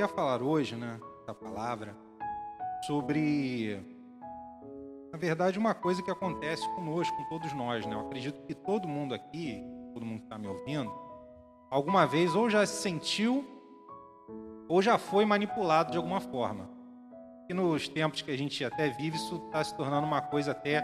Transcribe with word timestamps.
queria 0.00 0.14
falar 0.14 0.42
hoje, 0.42 0.76
né, 0.76 0.98
essa 1.20 1.34
palavra, 1.34 1.94
sobre, 2.86 3.78
na 5.12 5.18
verdade, 5.18 5.58
uma 5.58 5.74
coisa 5.74 6.02
que 6.02 6.10
acontece 6.10 6.66
conosco, 6.74 7.14
com 7.14 7.24
todos 7.24 7.52
nós, 7.52 7.84
né? 7.84 7.94
Eu 7.94 8.00
acredito 8.00 8.40
que 8.46 8.54
todo 8.54 8.88
mundo 8.88 9.14
aqui, 9.14 9.62
todo 9.92 10.06
mundo 10.06 10.20
que 10.20 10.24
está 10.24 10.38
me 10.38 10.48
ouvindo, 10.48 10.90
alguma 11.70 12.06
vez 12.06 12.34
ou 12.34 12.48
já 12.48 12.64
se 12.64 12.80
sentiu 12.80 13.44
ou 14.70 14.80
já 14.80 14.96
foi 14.96 15.26
manipulado 15.26 15.90
de 15.90 15.98
alguma 15.98 16.20
forma. 16.20 16.70
E 17.50 17.52
nos 17.52 17.86
tempos 17.86 18.22
que 18.22 18.30
a 18.30 18.38
gente 18.38 18.64
até 18.64 18.88
vive, 18.88 19.18
isso 19.18 19.36
está 19.48 19.62
se 19.62 19.76
tornando 19.76 20.06
uma 20.06 20.22
coisa 20.22 20.52
até 20.52 20.82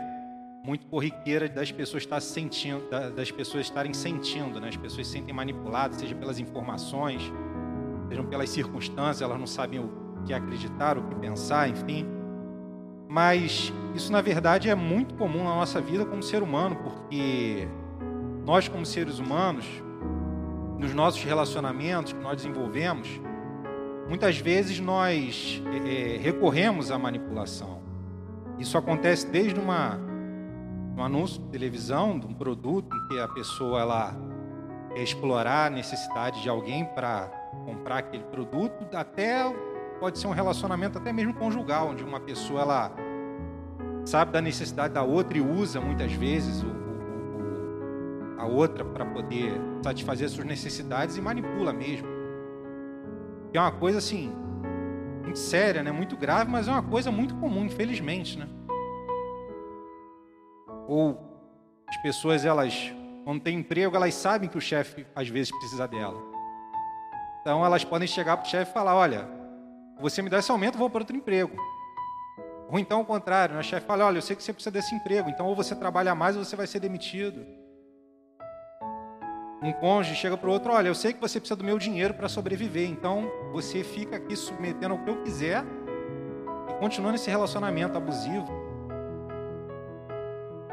muito 0.62 0.84
corriqueira 0.88 1.48
das 1.48 1.72
pessoas 1.72 2.02
estar 2.02 2.20
sentindo, 2.20 2.86
das 3.14 3.30
pessoas 3.30 3.64
estarem 3.64 3.94
sentindo, 3.94 4.60
né? 4.60 4.68
As 4.68 4.76
pessoas 4.76 5.06
se 5.06 5.14
sentem 5.14 5.32
manipuladas, 5.32 5.96
seja 5.96 6.14
pelas 6.14 6.38
informações, 6.38 7.22
seja 8.08 8.22
pelas 8.24 8.50
circunstâncias, 8.50 9.22
elas 9.22 9.38
não 9.38 9.46
sabem 9.46 9.80
o 9.80 9.90
que 10.24 10.32
acreditar, 10.32 10.98
o 10.98 11.02
que 11.02 11.14
pensar, 11.16 11.68
enfim. 11.68 12.06
Mas 13.08 13.72
isso 13.94 14.10
na 14.12 14.20
verdade 14.20 14.68
é 14.68 14.74
muito 14.74 15.14
comum 15.14 15.44
na 15.44 15.54
nossa 15.54 15.80
vida 15.80 16.04
como 16.04 16.22
ser 16.22 16.42
humano, 16.42 16.76
porque 16.76 17.68
nós 18.44 18.68
como 18.68 18.84
seres 18.84 19.18
humanos, 19.18 19.66
nos 20.78 20.92
nossos 20.92 21.22
relacionamentos 21.22 22.12
que 22.12 22.20
nós 22.20 22.36
desenvolvemos, 22.36 23.08
muitas 24.08 24.38
vezes 24.38 24.78
nós 24.80 25.62
é, 25.86 26.18
recorremos 26.18 26.90
à 26.90 26.98
manipulação. 26.98 27.80
Isso 28.58 28.76
acontece 28.76 29.26
desde 29.26 29.58
uma 29.58 29.98
um 30.96 31.04
anúncio 31.04 31.42
de 31.42 31.48
televisão 31.50 32.18
de 32.18 32.26
um 32.26 32.32
produto 32.32 32.88
em 32.96 33.08
que 33.08 33.20
a 33.20 33.28
pessoa 33.28 33.82
ela 33.82 34.16
quer 34.94 35.02
explorar 35.02 35.66
a 35.66 35.70
necessidade 35.70 36.42
de 36.42 36.48
alguém 36.48 36.86
para 36.86 37.30
comprar 37.64 37.98
aquele 37.98 38.24
produto, 38.24 38.86
até 38.94 39.44
pode 39.98 40.18
ser 40.18 40.26
um 40.26 40.32
relacionamento 40.32 40.98
até 40.98 41.12
mesmo 41.12 41.34
conjugal, 41.34 41.88
onde 41.88 42.04
uma 42.04 42.20
pessoa 42.20 42.60
ela 42.62 42.92
sabe 44.04 44.32
da 44.32 44.40
necessidade 44.40 44.94
da 44.94 45.02
outra 45.02 45.36
e 45.38 45.40
usa 45.40 45.80
muitas 45.80 46.12
vezes 46.12 46.62
o, 46.62 46.66
o, 46.68 48.40
a 48.40 48.46
outra 48.46 48.84
para 48.84 49.04
poder 49.04 49.52
satisfazer 49.82 50.28
suas 50.28 50.46
necessidades 50.46 51.16
e 51.16 51.20
manipula 51.20 51.72
mesmo. 51.72 52.06
é 53.52 53.60
uma 53.60 53.72
coisa 53.72 53.98
assim 53.98 54.32
muito 55.22 55.38
séria, 55.38 55.82
né? 55.82 55.90
Muito 55.90 56.16
grave, 56.16 56.50
mas 56.50 56.68
é 56.68 56.70
uma 56.70 56.82
coisa 56.82 57.10
muito 57.10 57.34
comum, 57.36 57.64
infelizmente, 57.64 58.38
né? 58.38 58.48
Ou 60.88 61.18
as 61.88 61.96
pessoas, 61.98 62.44
elas, 62.44 62.92
quando 63.24 63.40
têm 63.40 63.58
emprego, 63.58 63.96
elas 63.96 64.14
sabem 64.14 64.48
que 64.48 64.56
o 64.56 64.60
chefe 64.60 65.04
às 65.14 65.28
vezes 65.28 65.50
precisa 65.50 65.86
dela. 65.86 66.35
Então 67.46 67.64
elas 67.64 67.84
podem 67.84 68.08
chegar 68.08 68.36
para 68.36 68.44
o 68.44 68.50
chefe 68.50 68.72
e 68.72 68.74
falar: 68.74 68.96
Olha, 68.96 69.24
você 70.00 70.20
me 70.20 70.28
dá 70.28 70.40
esse 70.40 70.50
aumento, 70.50 70.76
vou 70.76 70.90
para 70.90 71.02
outro 71.02 71.14
emprego. 71.14 71.56
Ou 72.68 72.76
então 72.76 73.02
o 73.02 73.04
contrário, 73.04 73.54
né? 73.54 73.60
o 73.60 73.62
chefe 73.62 73.86
fala: 73.86 74.04
Olha, 74.04 74.18
eu 74.18 74.22
sei 74.22 74.34
que 74.34 74.42
você 74.42 74.52
precisa 74.52 74.72
desse 74.72 74.92
emprego, 74.92 75.30
então 75.30 75.46
ou 75.46 75.54
você 75.54 75.72
trabalha 75.72 76.12
mais 76.12 76.36
ou 76.36 76.44
você 76.44 76.56
vai 76.56 76.66
ser 76.66 76.80
demitido. 76.80 77.46
Um 79.62 79.72
cônjuge 79.74 80.16
chega 80.16 80.36
para 80.36 80.48
o 80.48 80.52
outro: 80.52 80.72
Olha, 80.72 80.88
eu 80.88 80.94
sei 80.96 81.12
que 81.12 81.20
você 81.20 81.38
precisa 81.38 81.54
do 81.54 81.62
meu 81.62 81.78
dinheiro 81.78 82.14
para 82.14 82.28
sobreviver, 82.28 82.90
então 82.90 83.30
você 83.52 83.84
fica 83.84 84.16
aqui 84.16 84.34
submetendo 84.34 84.94
ao 84.94 85.04
que 85.04 85.08
eu 85.08 85.22
quiser 85.22 85.62
e 86.68 86.74
continua 86.80 87.12
nesse 87.12 87.30
relacionamento 87.30 87.96
abusivo. 87.96 88.50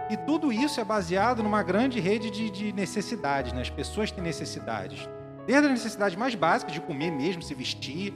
E 0.10 0.18
tudo 0.18 0.52
isso 0.52 0.82
é 0.82 0.84
baseado 0.84 1.44
numa 1.44 1.62
grande 1.62 2.00
rede 2.00 2.32
de, 2.32 2.50
de 2.50 2.74
necessidades, 2.74 3.54
né? 3.54 3.62
As 3.62 3.70
pessoas 3.70 4.10
têm 4.10 4.24
necessidades. 4.24 5.08
Desde 5.46 5.68
a 5.68 5.70
necessidade 5.70 6.18
mais 6.18 6.36
básica 6.36 6.72
de 6.72 6.80
comer 6.80 7.12
mesmo, 7.12 7.42
se 7.42 7.54
vestir, 7.54 8.14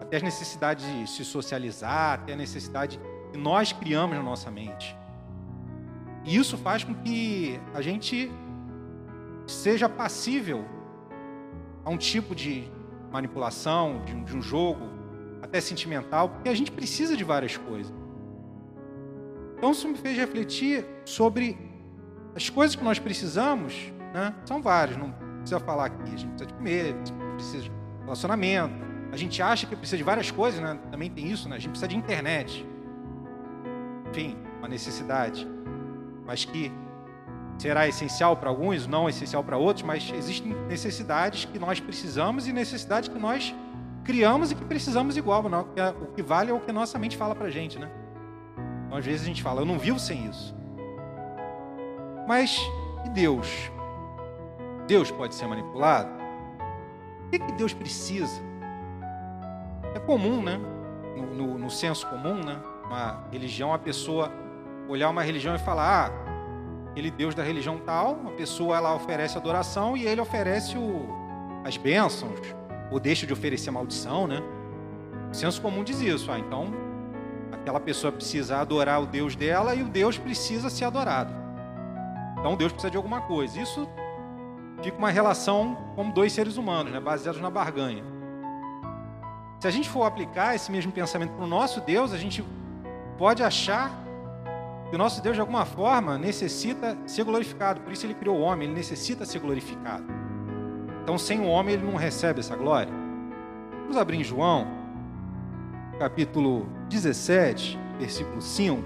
até 0.00 0.16
as 0.16 0.22
necessidades 0.22 0.86
de 0.86 1.08
se 1.08 1.24
socializar, 1.24 2.14
até 2.14 2.32
a 2.32 2.36
necessidade 2.36 2.98
que 3.30 3.38
nós 3.38 3.72
criamos 3.72 4.16
na 4.16 4.22
nossa 4.22 4.50
mente. 4.50 4.96
E 6.24 6.36
isso 6.36 6.56
faz 6.56 6.82
com 6.82 6.94
que 6.94 7.60
a 7.74 7.82
gente 7.82 8.30
seja 9.46 9.88
passível 9.88 10.64
a 11.84 11.90
um 11.90 11.98
tipo 11.98 12.34
de 12.34 12.70
manipulação, 13.12 14.02
de 14.06 14.14
um, 14.14 14.24
de 14.24 14.36
um 14.36 14.40
jogo, 14.40 14.88
até 15.42 15.60
sentimental, 15.60 16.30
porque 16.30 16.48
a 16.48 16.54
gente 16.54 16.72
precisa 16.72 17.14
de 17.14 17.24
várias 17.24 17.58
coisas. 17.58 17.92
Então 19.58 19.70
isso 19.72 19.86
me 19.86 19.96
fez 19.96 20.16
refletir 20.16 20.86
sobre 21.04 21.58
as 22.34 22.48
coisas 22.48 22.74
que 22.74 22.82
nós 22.82 22.98
precisamos, 22.98 23.92
né? 24.14 24.34
São 24.46 24.62
várias, 24.62 24.96
não 24.96 25.23
precisa 25.44 25.60
falar 25.60 25.86
aqui. 25.86 26.02
A 26.02 26.16
gente 26.16 26.26
precisa 26.26 26.46
de 26.46 26.54
comer, 26.54 26.96
precisa 27.34 27.62
de 27.62 27.72
relacionamento. 28.02 28.74
A 29.12 29.16
gente 29.16 29.40
acha 29.40 29.66
que 29.66 29.76
precisa 29.76 29.96
de 29.96 30.02
várias 30.02 30.30
coisas, 30.30 30.60
né? 30.60 30.78
Também 30.90 31.10
tem 31.10 31.30
isso, 31.30 31.48
né? 31.48 31.56
A 31.56 31.58
gente 31.58 31.70
precisa 31.70 31.88
de 31.88 31.96
internet. 31.96 32.66
Enfim, 34.10 34.36
uma 34.58 34.66
necessidade. 34.68 35.46
Mas 36.26 36.44
que 36.44 36.72
será 37.58 37.86
essencial 37.86 38.36
para 38.36 38.48
alguns, 38.48 38.86
não 38.86 39.08
essencial 39.08 39.44
para 39.44 39.56
outros, 39.56 39.84
mas 39.84 40.12
existem 40.16 40.52
necessidades 40.66 41.44
que 41.44 41.58
nós 41.58 41.78
precisamos 41.78 42.48
e 42.48 42.52
necessidades 42.52 43.08
que 43.08 43.18
nós 43.18 43.54
criamos 44.02 44.50
e 44.50 44.54
que 44.54 44.64
precisamos 44.64 45.16
igual. 45.16 45.44
O 45.44 46.06
que 46.14 46.22
vale 46.22 46.50
é 46.50 46.54
o 46.54 46.58
que 46.58 46.72
nossa 46.72 46.98
mente 46.98 47.16
fala 47.16 47.34
para 47.34 47.46
a 47.46 47.50
gente, 47.50 47.78
né? 47.78 47.90
Então, 48.86 48.98
às 48.98 49.04
vezes 49.04 49.22
a 49.22 49.26
gente 49.26 49.42
fala, 49.42 49.60
eu 49.60 49.66
não 49.66 49.78
vivo 49.78 49.98
sem 49.98 50.26
isso. 50.26 50.54
Mas 52.26 52.58
e 53.04 53.10
Deus? 53.10 53.70
Deus 54.86 55.10
pode 55.10 55.34
ser 55.34 55.46
manipulado? 55.46 56.10
O 57.26 57.30
que, 57.30 57.38
que 57.38 57.52
Deus 57.52 57.72
precisa? 57.72 58.42
É 59.94 59.98
comum, 59.98 60.42
né? 60.42 60.60
No, 61.16 61.34
no, 61.34 61.58
no 61.58 61.70
senso 61.70 62.06
comum, 62.06 62.42
né? 62.42 62.60
Uma 62.84 63.24
religião, 63.30 63.72
a 63.72 63.78
pessoa 63.78 64.30
olhar 64.88 65.08
uma 65.08 65.22
religião 65.22 65.54
e 65.54 65.58
falar, 65.58 66.10
ah, 66.10 66.90
aquele 66.90 67.10
Deus 67.10 67.34
da 67.34 67.42
religião 67.42 67.78
tal, 67.78 68.20
a 68.26 68.30
pessoa 68.32 68.76
ela 68.76 68.94
oferece 68.94 69.38
adoração 69.38 69.96
e 69.96 70.06
ele 70.06 70.20
oferece 70.20 70.76
o, 70.76 71.08
as 71.64 71.76
bênçãos, 71.76 72.38
ou 72.90 73.00
deixa 73.00 73.26
de 73.26 73.32
oferecer 73.32 73.70
maldição, 73.70 74.26
né? 74.26 74.42
O 75.30 75.34
senso 75.34 75.60
comum 75.62 75.82
diz 75.82 76.00
isso, 76.00 76.30
ah, 76.30 76.38
então 76.38 76.84
Aquela 77.64 77.80
pessoa 77.80 78.12
precisa 78.12 78.58
adorar 78.58 79.02
o 79.02 79.06
Deus 79.06 79.34
dela 79.34 79.74
e 79.74 79.82
o 79.82 79.88
Deus 79.88 80.18
precisa 80.18 80.68
ser 80.68 80.84
adorado. 80.84 81.32
Então 82.38 82.54
Deus 82.56 82.70
precisa 82.72 82.90
de 82.90 82.98
alguma 82.98 83.22
coisa. 83.22 83.58
Isso 83.58 83.88
fica 84.84 84.98
uma 84.98 85.10
relação 85.10 85.76
como 85.96 86.12
dois 86.12 86.32
seres 86.32 86.56
humanos, 86.58 86.92
né, 86.92 87.00
baseados 87.00 87.40
na 87.40 87.50
barganha. 87.50 88.04
Se 89.58 89.66
a 89.66 89.70
gente 89.70 89.88
for 89.88 90.04
aplicar 90.04 90.54
esse 90.54 90.70
mesmo 90.70 90.92
pensamento 90.92 91.32
para 91.32 91.44
o 91.44 91.48
nosso 91.48 91.80
Deus, 91.80 92.12
a 92.12 92.18
gente 92.18 92.44
pode 93.16 93.42
achar 93.42 93.90
que 94.90 94.94
o 94.94 94.98
nosso 94.98 95.22
Deus, 95.22 95.34
de 95.34 95.40
alguma 95.40 95.64
forma, 95.64 96.18
necessita 96.18 96.98
ser 97.06 97.24
glorificado. 97.24 97.80
Por 97.80 97.92
isso 97.92 98.04
ele 98.04 98.12
criou 98.12 98.36
o 98.36 98.40
homem, 98.42 98.68
ele 98.68 98.76
necessita 98.76 99.24
ser 99.24 99.38
glorificado. 99.38 100.04
Então, 101.02 101.16
sem 101.16 101.40
o 101.40 101.46
homem, 101.46 101.74
ele 101.74 101.84
não 101.84 101.96
recebe 101.96 102.40
essa 102.40 102.54
glória. 102.54 102.92
Vamos 103.80 103.96
abrir 103.96 104.18
em 104.18 104.24
João, 104.24 104.66
capítulo 105.98 106.68
17, 106.90 107.78
versículo 107.98 108.42
5. 108.42 108.82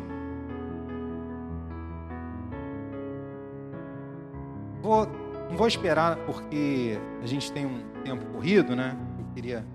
Vou, 4.81 5.08
não 5.48 5.56
vou 5.56 5.66
esperar 5.66 6.16
porque 6.26 6.98
a 7.22 7.26
gente 7.26 7.50
tem 7.53 7.64
um 7.66 8.03
tempo 8.03 8.25
corrido, 8.32 8.76
né? 8.76 8.97
Eu 9.19 9.34
queria 9.34 9.66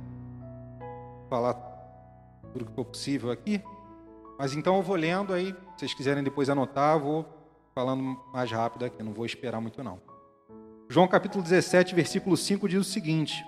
falar 1.29 1.53
tudo 2.51 2.65
que 2.65 2.73
for 2.73 2.85
possível 2.85 3.31
aqui. 3.31 3.61
Mas 4.37 4.53
então 4.53 4.77
eu 4.77 4.81
vou 4.81 4.95
lendo 4.95 5.33
aí, 5.33 5.47
se 5.47 5.79
vocês 5.79 5.93
quiserem 5.93 6.23
depois 6.23 6.49
anotar, 6.49 6.99
vou 6.99 7.25
falando 7.73 8.19
mais 8.31 8.51
rápido 8.51 8.85
aqui, 8.85 9.01
não 9.01 9.13
vou 9.13 9.25
esperar 9.25 9.59
muito 9.59 9.83
não. 9.83 9.99
João 10.89 11.07
capítulo 11.07 11.43
17, 11.43 11.95
versículo 11.95 12.37
5 12.37 12.69
diz 12.69 12.79
o 12.79 12.83
seguinte: 12.83 13.43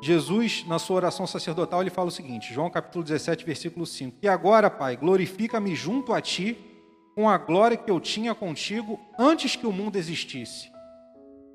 Jesus, 0.00 0.64
na 0.66 0.78
sua 0.78 0.96
oração 0.96 1.26
sacerdotal, 1.26 1.80
ele 1.80 1.90
fala 1.90 2.08
o 2.08 2.12
seguinte, 2.12 2.52
João 2.52 2.70
capítulo 2.70 3.02
17, 3.02 3.44
versículo 3.44 3.86
5: 3.86 4.18
E 4.22 4.28
agora, 4.28 4.68
Pai, 4.68 4.96
glorifica-me 4.96 5.74
junto 5.74 6.12
a 6.12 6.20
ti 6.20 6.67
com 7.18 7.28
a 7.28 7.36
glória 7.36 7.76
que 7.76 7.90
eu 7.90 7.98
tinha 7.98 8.32
contigo 8.32 8.96
antes 9.18 9.56
que 9.56 9.66
o 9.66 9.72
mundo 9.72 9.96
existisse. 9.96 10.70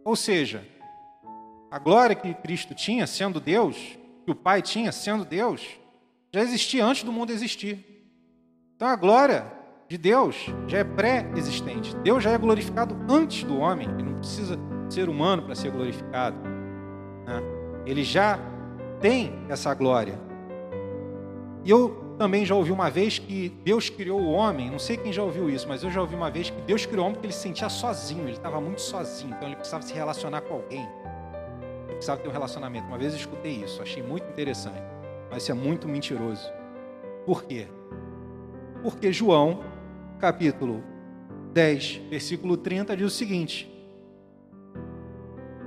Ou 0.03 0.13
seja, 0.13 0.67
a 1.71 1.79
glória 1.79 2.17
que 2.17 2.33
Cristo 2.33 2.75
tinha, 2.75 3.07
sendo 3.07 3.39
Deus, 3.39 3.77
que 4.25 4.31
o 4.31 4.35
Pai 4.35 4.61
tinha, 4.61 4.91
sendo 4.91 5.23
Deus, 5.23 5.65
já 6.33 6.41
existia 6.41 6.83
antes 6.83 7.03
do 7.03 7.13
mundo 7.13 7.31
existir. 7.31 7.79
Então 8.75 8.89
a 8.89 8.97
glória 8.97 9.49
de 9.87 9.97
Deus 9.97 10.35
já 10.67 10.79
é 10.79 10.83
pré-existente. 10.83 11.95
Deus 12.03 12.21
já 12.21 12.31
é 12.31 12.37
glorificado 12.37 12.97
antes 13.09 13.45
do 13.45 13.57
homem, 13.57 13.87
ele 13.87 14.09
não 14.09 14.19
precisa 14.19 14.59
ser 14.89 15.07
humano 15.07 15.43
para 15.43 15.55
ser 15.55 15.71
glorificado. 15.71 16.35
Né? 17.25 17.41
Ele 17.85 18.03
já 18.03 18.37
tem 18.99 19.31
essa 19.47 19.73
glória. 19.73 20.19
E 21.63 21.69
eu 21.69 22.02
também 22.23 22.45
já 22.45 22.55
ouvi 22.55 22.71
uma 22.71 22.89
vez 22.89 23.19
que 23.19 23.49
Deus 23.65 23.89
criou 23.89 24.17
o 24.21 24.31
homem, 24.31 24.71
não 24.71 24.79
sei 24.79 24.95
quem 24.95 25.11
já 25.11 25.21
ouviu 25.21 25.49
isso, 25.49 25.67
mas 25.67 25.83
eu 25.83 25.91
já 25.91 25.99
ouvi 25.99 26.15
uma 26.15 26.31
vez 26.31 26.49
que 26.49 26.61
Deus 26.61 26.85
criou 26.85 27.03
o 27.03 27.07
homem 27.07 27.15
porque 27.15 27.25
ele 27.25 27.33
se 27.33 27.41
sentia 27.41 27.67
sozinho, 27.67 28.23
ele 28.23 28.37
estava 28.37 28.61
muito 28.61 28.79
sozinho, 28.79 29.33
então 29.35 29.45
ele 29.45 29.57
precisava 29.57 29.83
se 29.83 29.93
relacionar 29.93 30.39
com 30.39 30.53
alguém. 30.53 30.87
Ele 31.83 31.95
precisava 31.95 32.21
ter 32.21 32.29
um 32.29 32.31
relacionamento. 32.31 32.87
Uma 32.87 32.97
vez 32.97 33.11
eu 33.11 33.19
escutei 33.19 33.51
isso, 33.51 33.81
achei 33.81 34.01
muito 34.01 34.25
interessante, 34.29 34.81
mas 35.29 35.43
isso 35.43 35.51
é 35.51 35.53
muito 35.53 35.85
mentiroso. 35.85 36.49
Por 37.25 37.43
quê? 37.43 37.67
Porque 38.81 39.11
João, 39.11 39.61
capítulo 40.17 40.81
10, 41.51 42.03
versículo 42.09 42.55
30, 42.55 42.95
diz 42.95 43.05
o 43.05 43.09
seguinte: 43.13 43.69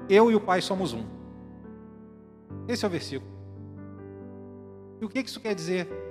Eu 0.08 0.30
e 0.30 0.34
o 0.34 0.40
Pai 0.40 0.62
somos 0.62 0.94
um. 0.94 1.04
Esse 2.66 2.82
é 2.86 2.88
o 2.88 2.90
versículo. 2.90 3.30
E 5.02 5.04
o 5.04 5.08
que 5.10 5.20
isso 5.20 5.38
quer 5.38 5.54
dizer? 5.54 6.05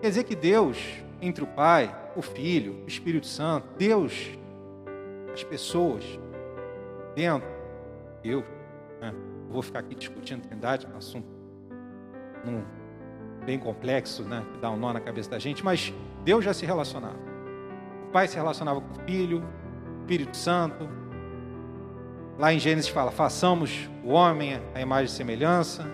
Quer 0.00 0.08
dizer 0.08 0.24
que 0.24 0.36
Deus, 0.36 0.78
entre 1.20 1.42
o 1.42 1.46
Pai, 1.46 1.94
o 2.14 2.22
Filho, 2.22 2.82
o 2.84 2.88
Espírito 2.88 3.26
Santo, 3.26 3.66
Deus, 3.76 4.38
as 5.32 5.42
pessoas, 5.42 6.04
dentro, 7.16 7.48
eu, 8.22 8.44
né? 9.00 9.12
vou 9.48 9.60
ficar 9.60 9.80
aqui 9.80 9.94
discutindo 9.94 10.42
Trindade, 10.42 10.86
é 10.86 10.88
um 10.94 10.96
assunto 10.96 11.26
num, 12.44 12.62
bem 13.44 13.58
complexo, 13.58 14.22
né? 14.22 14.44
que 14.52 14.58
dá 14.60 14.70
um 14.70 14.76
nó 14.76 14.92
na 14.92 15.00
cabeça 15.00 15.30
da 15.30 15.38
gente, 15.38 15.64
mas 15.64 15.92
Deus 16.24 16.44
já 16.44 16.54
se 16.54 16.64
relacionava. 16.64 17.18
O 18.08 18.10
Pai 18.12 18.28
se 18.28 18.36
relacionava 18.36 18.80
com 18.80 19.02
o 19.02 19.04
Filho, 19.04 19.42
o 19.42 20.00
Espírito 20.00 20.36
Santo. 20.36 20.88
Lá 22.38 22.52
em 22.52 22.58
Gênesis 22.58 22.88
fala: 22.88 23.10
façamos 23.10 23.90
o 24.04 24.10
homem 24.10 24.60
a 24.74 24.80
imagem 24.80 25.06
e 25.06 25.16
semelhança, 25.16 25.84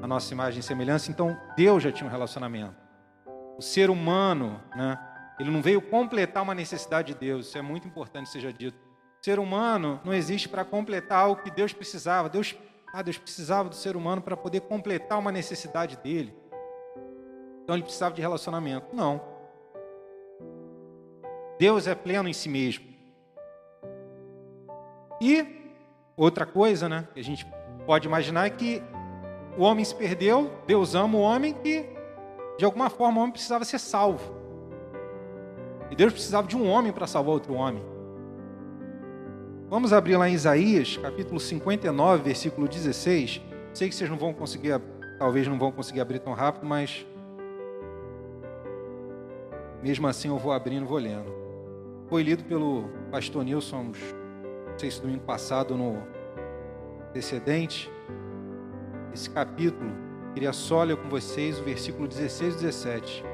a 0.00 0.06
nossa 0.06 0.32
imagem 0.32 0.60
e 0.60 0.62
semelhança. 0.62 1.10
Então 1.10 1.36
Deus 1.56 1.82
já 1.82 1.92
tinha 1.92 2.08
um 2.08 2.10
relacionamento. 2.10 2.81
O 3.58 3.62
ser 3.62 3.90
humano, 3.90 4.60
né? 4.74 4.98
Ele 5.38 5.50
não 5.50 5.62
veio 5.62 5.80
completar 5.80 6.42
uma 6.42 6.54
necessidade 6.54 7.12
de 7.12 7.18
Deus. 7.18 7.46
Isso 7.46 7.58
é 7.58 7.62
muito 7.62 7.86
importante 7.86 8.26
que 8.26 8.32
seja 8.32 8.52
dito. 8.52 8.78
O 9.20 9.24
ser 9.24 9.38
humano 9.38 10.00
não 10.04 10.12
existe 10.12 10.48
para 10.48 10.64
completar 10.64 11.18
algo 11.18 11.42
que 11.42 11.50
Deus 11.50 11.72
precisava. 11.72 12.28
Deus, 12.28 12.56
ah, 12.92 13.02
Deus 13.02 13.18
precisava 13.18 13.68
do 13.68 13.74
ser 13.74 13.96
humano 13.96 14.20
para 14.22 14.36
poder 14.36 14.60
completar 14.62 15.18
uma 15.18 15.32
necessidade 15.32 15.96
dele. 15.96 16.34
Então 17.62 17.74
ele 17.74 17.82
precisava 17.82 18.14
de 18.14 18.20
relacionamento. 18.20 18.94
Não. 18.94 19.20
Deus 21.58 21.86
é 21.86 21.94
pleno 21.94 22.28
em 22.28 22.32
si 22.32 22.48
mesmo. 22.48 22.84
E 25.20 25.72
outra 26.16 26.44
coisa, 26.44 26.88
né, 26.88 27.06
que 27.14 27.20
a 27.20 27.24
gente 27.24 27.46
pode 27.86 28.08
imaginar 28.08 28.46
é 28.46 28.50
que 28.50 28.82
o 29.56 29.62
homem 29.62 29.84
se 29.84 29.94
perdeu, 29.94 30.50
Deus 30.66 30.94
ama 30.94 31.16
o 31.16 31.20
homem 31.20 31.52
que 31.52 31.88
de 32.62 32.64
alguma 32.64 32.88
forma 32.88 33.18
o 33.18 33.22
homem 33.22 33.32
precisava 33.32 33.64
ser 33.64 33.80
salvo. 33.80 34.32
E 35.90 35.96
Deus 35.96 36.12
precisava 36.12 36.46
de 36.46 36.56
um 36.56 36.70
homem 36.70 36.92
para 36.92 37.08
salvar 37.08 37.34
outro 37.34 37.54
homem. 37.54 37.82
Vamos 39.68 39.92
abrir 39.92 40.16
lá 40.16 40.28
em 40.28 40.34
Isaías, 40.34 40.96
capítulo 40.96 41.40
59, 41.40 42.22
versículo 42.22 42.68
16. 42.68 43.42
Sei 43.74 43.88
que 43.88 43.94
vocês 43.96 44.08
não 44.08 44.16
vão 44.16 44.32
conseguir, 44.32 44.80
talvez 45.18 45.48
não 45.48 45.58
vão 45.58 45.72
conseguir 45.72 46.02
abrir 46.02 46.20
tão 46.20 46.34
rápido, 46.34 46.64
mas 46.64 47.04
mesmo 49.82 50.06
assim 50.06 50.28
eu 50.28 50.38
vou 50.38 50.52
abrindo, 50.52 50.86
vou 50.86 50.98
lendo. 50.98 51.34
Foi 52.06 52.22
lido 52.22 52.44
pelo 52.44 52.88
pastor 53.10 53.44
Nilson, 53.44 53.86
não 53.86 54.78
sei 54.78 54.88
se 54.88 55.02
domingo 55.02 55.24
passado 55.24 55.76
no 55.76 56.00
antecedente. 57.08 57.90
Esse 59.12 59.28
capítulo, 59.28 59.90
queria 60.34 60.52
só 60.52 60.82
ler 60.82 60.96
com 60.96 61.08
vocês 61.08 61.58
o 61.58 61.64
versículo 61.64 62.08
16 62.08 62.54
e 62.54 62.58
17. 62.58 63.24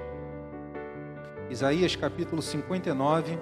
Isaías 1.50 1.96
capítulo 1.96 2.42
59, 2.42 3.38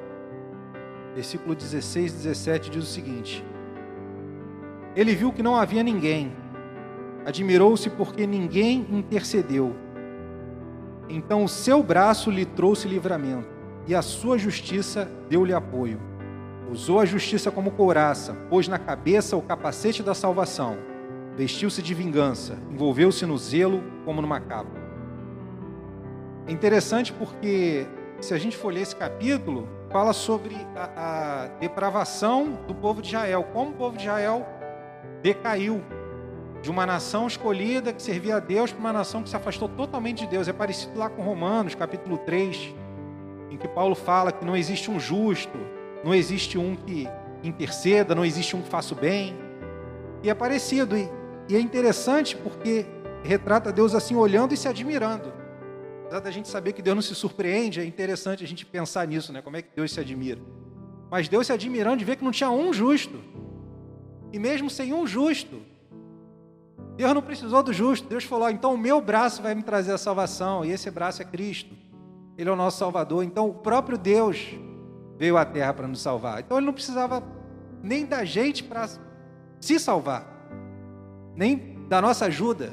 versículo 1.14 1.55
16 1.55 2.12
e 2.12 2.17
17 2.17 2.70
diz 2.70 2.85
o 2.85 2.87
seguinte: 2.87 3.44
Ele 4.94 5.14
viu 5.14 5.32
que 5.32 5.43
não 5.43 5.56
havia 5.56 5.82
ninguém, 5.82 6.32
admirou-se 7.25 7.91
porque 7.91 8.26
ninguém 8.26 8.87
intercedeu 8.91 9.75
então 11.09 11.44
o 11.44 11.49
seu 11.49 11.82
braço 11.82 12.31
lhe 12.31 12.44
trouxe 12.44 12.88
livramento, 12.88 13.49
e 13.87 13.94
a 13.94 14.02
sua 14.02 14.37
justiça 14.37 15.09
deu-lhe 15.29 15.52
apoio. 15.52 16.00
Usou 16.70 16.99
a 16.99 17.05
justiça 17.05 17.50
como 17.50 17.70
couraça, 17.70 18.35
pôs 18.50 18.67
na 18.67 18.79
cabeça 18.79 19.37
o 19.37 19.43
capacete 19.43 20.02
da 20.02 20.14
salvação, 20.14 20.76
vestiu-se 21.37 21.83
de 21.83 21.94
vingança, 21.94 22.59
envolveu-se 22.71 23.27
no 23.27 23.37
zelo 23.37 23.83
como 24.05 24.23
numa 24.23 24.41
capa. 24.41 24.71
É 26.47 26.53
interessante 26.53 27.12
porque, 27.12 27.87
se 28.21 28.33
a 28.33 28.38
gente 28.38 28.56
for 28.56 28.73
ler 28.73 28.83
esse 28.83 28.97
capítulo, 28.97 29.69
fala 29.91 30.12
sobre 30.12 30.56
a, 30.75 31.44
a 31.44 31.47
depravação 31.59 32.59
do 32.67 32.75
povo 32.75 33.03
de 33.03 33.09
Israel, 33.09 33.44
como 33.53 33.71
o 33.71 33.75
povo 33.75 33.97
de 33.97 34.05
Israel 34.05 34.47
decaiu 35.23 35.83
de 36.62 36.71
uma 36.71 36.87
nação 36.87 37.27
escolhida 37.27 37.93
que 37.93 38.03
servia 38.03 38.37
a 38.37 38.41
Deus 38.41 38.73
para 38.73 38.81
uma 38.81 38.93
nação 38.93 39.23
que 39.23 39.29
se 39.29 39.37
afastou 39.37 39.69
totalmente 39.69 40.21
de 40.21 40.27
Deus. 40.27 40.49
É 40.49 40.53
parecido 40.53 40.99
lá 40.99 41.11
com 41.11 41.23
Romanos, 41.23 41.75
capítulo 41.75 42.19
3, 42.19 42.75
em 43.50 43.56
que 43.56 43.69
Paulo 43.69 43.94
fala 43.94 44.33
que 44.33 44.44
não 44.44 44.56
existe 44.56 44.91
um 44.91 44.99
justo, 44.99 45.59
não 46.03 46.15
existe 46.15 46.56
um 46.59 46.75
que 46.75 47.09
interceda, 47.43 48.15
não 48.15 48.25
existe 48.25 48.56
um 48.56 48.62
que 48.62 48.69
faça 48.69 48.94
o 48.94 48.97
bem. 48.97 49.37
E 50.23 50.31
é 50.31 50.35
parecido, 50.35 50.97
e, 50.97 51.09
e 51.49 51.57
é 51.57 51.61
interessante 51.61 52.37
porque 52.37 52.87
retrata 53.23 53.73
Deus 53.73 53.95
assim, 53.95 54.15
olhando 54.15 54.55
e 54.55 54.57
se 54.57 54.69
admirando. 54.69 55.33
Apesar 56.05 56.21
da 56.21 56.31
gente 56.31 56.49
saber 56.49 56.73
que 56.73 56.83
Deus 56.83 56.95
não 56.95 57.03
se 57.03 57.15
surpreende, 57.15 57.81
é 57.81 57.85
interessante 57.85 58.45
a 58.45 58.47
gente 58.47 58.65
pensar 58.65 59.07
nisso, 59.07 59.33
né? 59.33 59.43
Como 59.43 59.57
é 59.57 59.63
que 59.63 59.71
Deus 59.75 59.93
se 59.93 60.01
admira. 60.01 60.41
Mas 61.11 61.29
Deus 61.29 61.47
se 61.47 61.53
admirando 61.53 61.99
de 61.99 62.05
ver 62.05 62.17
que 62.17 62.25
não 62.25 62.31
tinha 62.31 62.51
um 62.51 62.73
justo. 62.73 63.21
E 64.33 64.39
mesmo 64.39 64.71
sem 64.71 64.93
um 64.93 65.07
justo, 65.07 65.61
Deus 66.97 67.13
não 67.13 67.23
precisou 67.23 67.63
do 67.63 67.73
justo. 67.73 68.09
Deus 68.09 68.25
falou: 68.25 68.49
então 68.51 68.75
o 68.75 68.79
meu 68.79 69.01
braço 69.01 69.43
vai 69.43 69.55
me 69.55 69.63
trazer 69.63 69.93
a 69.93 69.99
salvação, 69.99 70.65
e 70.65 70.71
esse 70.71 70.91
braço 70.91 71.23
é 71.23 71.25
Cristo. 71.25 71.75
Ele 72.39 72.49
é 72.49 72.53
o 72.53 72.57
nosso 72.57 72.79
Salvador. 72.79 73.25
Então 73.25 73.49
o 73.49 73.55
próprio 73.55 73.97
Deus 73.99 74.55
veio 75.19 75.37
à 75.37 75.45
terra 75.45 75.73
para 75.73 75.89
nos 75.89 76.01
salvar. 76.01 76.41
Então 76.41 76.57
ele 76.57 76.67
não 76.67 76.73
precisava 76.73 77.23
nem 77.83 78.05
da 78.05 78.25
gente 78.25 78.63
para 78.65 78.89
se 79.61 79.79
salvar, 79.79 80.36
nem 81.37 81.77
da 81.88 82.00
nossa 82.00 82.27
ajuda 82.27 82.73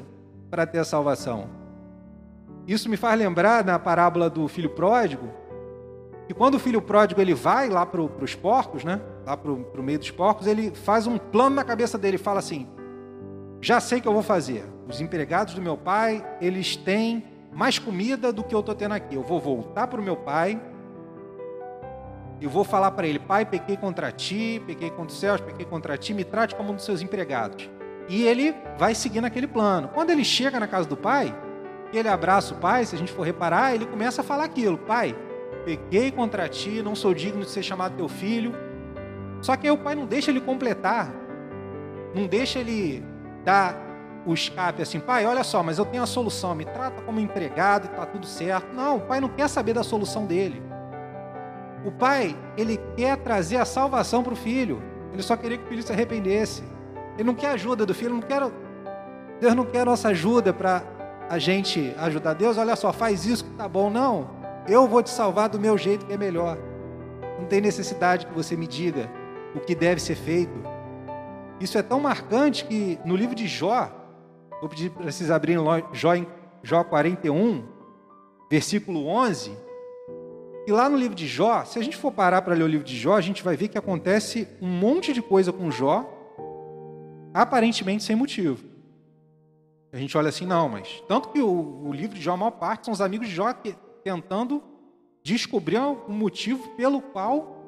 para 0.50 0.66
ter 0.66 0.78
a 0.78 0.84
salvação. 0.84 1.48
Isso 2.66 2.88
me 2.88 2.96
faz 2.96 3.18
lembrar 3.18 3.64
na 3.64 3.78
parábola 3.78 4.30
do 4.30 4.48
filho 4.48 4.70
pródigo, 4.70 5.28
que 6.26 6.32
quando 6.32 6.54
o 6.54 6.58
filho 6.58 6.80
pródigo 6.80 7.20
ele 7.20 7.34
vai 7.34 7.68
lá 7.68 7.84
para 7.84 8.00
os 8.00 8.34
porcos, 8.34 8.82
né? 8.82 9.00
lá 9.26 9.36
para 9.36 9.50
o 9.50 9.82
meio 9.82 9.98
dos 9.98 10.10
porcos, 10.10 10.46
ele 10.46 10.70
faz 10.70 11.06
um 11.06 11.18
plano 11.18 11.56
na 11.56 11.64
cabeça 11.64 11.98
dele 11.98 12.18
fala 12.18 12.38
assim: 12.38 12.66
já 13.60 13.80
sei 13.80 13.98
o 13.98 14.02
que 14.02 14.08
eu 14.08 14.12
vou 14.12 14.22
fazer. 14.22 14.64
Os 14.88 15.00
empregados 15.00 15.54
do 15.54 15.62
meu 15.62 15.76
pai, 15.76 16.24
eles 16.40 16.76
têm 16.76 17.24
mais 17.52 17.78
comida 17.78 18.32
do 18.32 18.44
que 18.44 18.54
eu 18.54 18.60
estou 18.60 18.74
tendo 18.74 18.92
aqui. 18.92 19.14
Eu 19.14 19.22
vou 19.22 19.40
voltar 19.40 19.86
para 19.86 20.00
o 20.00 20.02
meu 20.02 20.16
pai 20.16 20.60
e 22.40 22.46
vou 22.46 22.64
falar 22.64 22.90
para 22.90 23.06
ele: 23.06 23.18
Pai, 23.18 23.44
pequei 23.44 23.76
contra 23.76 24.12
ti, 24.12 24.62
pequei 24.66 24.90
contra 24.90 25.12
os 25.12 25.18
céus, 25.18 25.40
pequei 25.40 25.64
contra 25.64 25.96
ti, 25.96 26.12
me 26.12 26.24
trate 26.24 26.54
como 26.54 26.72
um 26.72 26.74
dos 26.74 26.84
seus 26.84 27.00
empregados. 27.00 27.70
E 28.08 28.22
ele 28.22 28.54
vai 28.78 28.94
seguindo 28.94 29.24
aquele 29.24 29.46
plano. 29.46 29.88
Quando 29.88 30.10
ele 30.10 30.24
chega 30.24 30.60
na 30.60 30.66
casa 30.66 30.88
do 30.88 30.96
pai, 30.96 31.34
ele 31.92 32.08
abraça 32.08 32.54
o 32.54 32.58
pai, 32.58 32.84
se 32.84 32.94
a 32.94 32.98
gente 32.98 33.12
for 33.12 33.22
reparar, 33.22 33.74
ele 33.74 33.86
começa 33.86 34.20
a 34.20 34.24
falar 34.24 34.44
aquilo: 34.44 34.76
Pai, 34.76 35.16
pequei 35.64 36.10
contra 36.10 36.48
ti, 36.48 36.82
não 36.82 36.94
sou 36.94 37.14
digno 37.14 37.42
de 37.42 37.50
ser 37.50 37.62
chamado 37.62 37.96
teu 37.96 38.08
filho. 38.08 38.54
Só 39.40 39.56
que 39.56 39.66
aí 39.66 39.72
o 39.72 39.78
pai 39.78 39.94
não 39.94 40.06
deixa 40.06 40.30
ele 40.30 40.40
completar, 40.40 41.12
não 42.14 42.26
deixa 42.26 42.58
ele 42.58 43.04
dá 43.44 43.74
o 44.26 44.32
escape 44.32 44.80
assim, 44.80 44.98
pai, 44.98 45.26
olha 45.26 45.44
só, 45.44 45.62
mas 45.62 45.78
eu 45.78 45.84
tenho 45.84 46.02
a 46.02 46.06
solução, 46.06 46.54
me 46.54 46.64
trata 46.64 47.02
como 47.02 47.20
empregado 47.20 47.86
e 47.86 47.90
está 47.90 48.06
tudo 48.06 48.26
certo. 48.26 48.74
Não, 48.74 48.96
o 48.96 49.00
pai 49.02 49.20
não 49.20 49.28
quer 49.28 49.48
saber 49.48 49.74
da 49.74 49.82
solução 49.82 50.24
dele. 50.24 50.62
O 51.84 51.92
pai, 51.92 52.34
ele 52.56 52.80
quer 52.96 53.18
trazer 53.18 53.58
a 53.58 53.66
salvação 53.66 54.22
para 54.22 54.32
o 54.32 54.36
filho. 54.36 54.82
Ele 55.12 55.22
só 55.22 55.36
queria 55.36 55.58
que 55.58 55.64
o 55.64 55.68
filho 55.68 55.82
se 55.82 55.92
arrependesse. 55.92 56.64
Ele 57.14 57.24
não 57.24 57.34
quer 57.34 57.48
ajuda 57.48 57.86
do 57.86 57.94
filho, 57.94 58.14
não 58.14 58.20
quer, 58.20 58.42
Deus 59.40 59.54
não 59.54 59.64
quer 59.64 59.86
nossa 59.86 60.08
ajuda 60.08 60.52
para 60.52 60.82
a 61.28 61.38
gente 61.38 61.94
ajudar 61.98 62.34
Deus. 62.34 62.58
Olha 62.58 62.76
só, 62.76 62.92
faz 62.92 63.24
isso 63.26 63.44
que 63.44 63.50
tá 63.50 63.68
bom. 63.68 63.90
Não, 63.90 64.30
eu 64.68 64.86
vou 64.88 65.02
te 65.02 65.10
salvar 65.10 65.48
do 65.48 65.58
meu 65.58 65.76
jeito 65.78 66.06
que 66.06 66.12
é 66.12 66.16
melhor. 66.16 66.58
Não 67.38 67.46
tem 67.46 67.60
necessidade 67.60 68.26
que 68.26 68.34
você 68.34 68.56
me 68.56 68.66
diga 68.66 69.10
o 69.54 69.60
que 69.60 69.74
deve 69.74 70.00
ser 70.00 70.14
feito. 70.14 70.52
Isso 71.60 71.78
é 71.78 71.82
tão 71.82 72.00
marcante 72.00 72.64
que 72.64 72.98
no 73.04 73.14
livro 73.14 73.34
de 73.34 73.46
Jó, 73.46 73.90
vou 74.60 74.68
pedir 74.68 74.90
para 74.90 75.10
vocês 75.10 75.30
abrirem 75.30 75.62
Jó, 75.92 76.12
Jó 76.62 76.84
41, 76.84 77.64
versículo 78.50 79.06
11. 79.06 79.56
E 80.66 80.72
lá 80.72 80.88
no 80.88 80.96
livro 80.96 81.14
de 81.14 81.26
Jó, 81.26 81.64
se 81.64 81.78
a 81.78 81.82
gente 81.82 81.96
for 81.96 82.10
parar 82.10 82.42
para 82.42 82.54
ler 82.54 82.64
o 82.64 82.66
livro 82.66 82.86
de 82.86 82.96
Jó, 82.96 83.14
a 83.16 83.20
gente 83.20 83.42
vai 83.42 83.56
ver 83.56 83.68
que 83.68 83.76
acontece 83.76 84.48
um 84.60 84.68
monte 84.68 85.12
de 85.12 85.20
coisa 85.20 85.52
com 85.52 85.70
Jó, 85.70 86.10
aparentemente 87.34 88.04
sem 88.04 88.14
motivo. 88.14 88.64
A 89.92 89.96
gente 89.96 90.16
olha 90.16 90.28
assim, 90.28 90.46
não, 90.46 90.68
mas 90.68 91.02
tanto 91.08 91.30
que 91.30 91.40
o, 91.40 91.86
o 91.86 91.92
livro 91.92 92.16
de 92.16 92.22
Jó, 92.22 92.34
a 92.34 92.36
maior 92.36 92.52
parte, 92.52 92.84
são 92.84 92.94
os 92.94 93.00
amigos 93.00 93.28
de 93.28 93.34
Jó 93.34 93.52
que, 93.52 93.76
tentando 94.02 94.62
descobrir 95.22 95.78
o 95.78 96.08
motivo 96.08 96.68
pelo 96.76 97.00
qual 97.00 97.62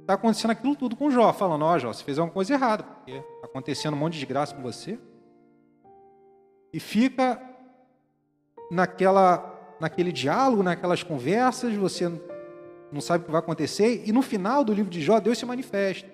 está 0.00 0.14
acontecendo 0.14 0.50
aquilo 0.50 0.74
tudo 0.74 0.96
com 0.96 1.10
Jó, 1.10 1.32
falando, 1.32 1.64
ó, 1.64 1.74
oh, 1.74 1.78
Jó, 1.78 1.92
você 1.92 2.04
fez 2.04 2.18
uma 2.18 2.30
coisa 2.30 2.54
errada, 2.54 2.82
porque 2.82 3.22
acontecendo 3.42 3.94
um 3.94 3.98
monte 3.98 4.14
de 4.14 4.20
desgraça 4.20 4.54
com 4.54 4.62
você, 4.62 4.98
e 6.72 6.80
fica 6.80 7.40
naquela, 8.70 9.76
naquele 9.80 10.12
diálogo, 10.12 10.62
naquelas 10.62 11.02
conversas, 11.02 11.74
você 11.74 12.08
não 12.90 13.00
sabe 13.00 13.22
o 13.22 13.26
que 13.26 13.32
vai 13.32 13.40
acontecer, 13.40 14.02
e 14.06 14.12
no 14.12 14.22
final 14.22 14.64
do 14.64 14.72
livro 14.72 14.90
de 14.90 15.00
Jó, 15.00 15.20
Deus 15.20 15.38
se 15.38 15.46
manifesta. 15.46 16.08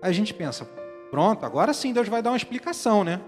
Aí 0.00 0.10
a 0.10 0.12
gente 0.12 0.32
pensa, 0.32 0.64
pronto, 1.10 1.44
agora 1.44 1.72
sim 1.72 1.92
Deus 1.92 2.08
vai 2.08 2.22
dar 2.22 2.30
uma 2.30 2.36
explicação, 2.36 3.04
né? 3.04 3.20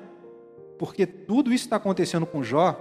Porque 0.79 1.07
tudo 1.07 1.53
isso 1.53 1.65
está 1.65 1.77
acontecendo 1.77 2.27
com 2.27 2.43
Jó, 2.43 2.79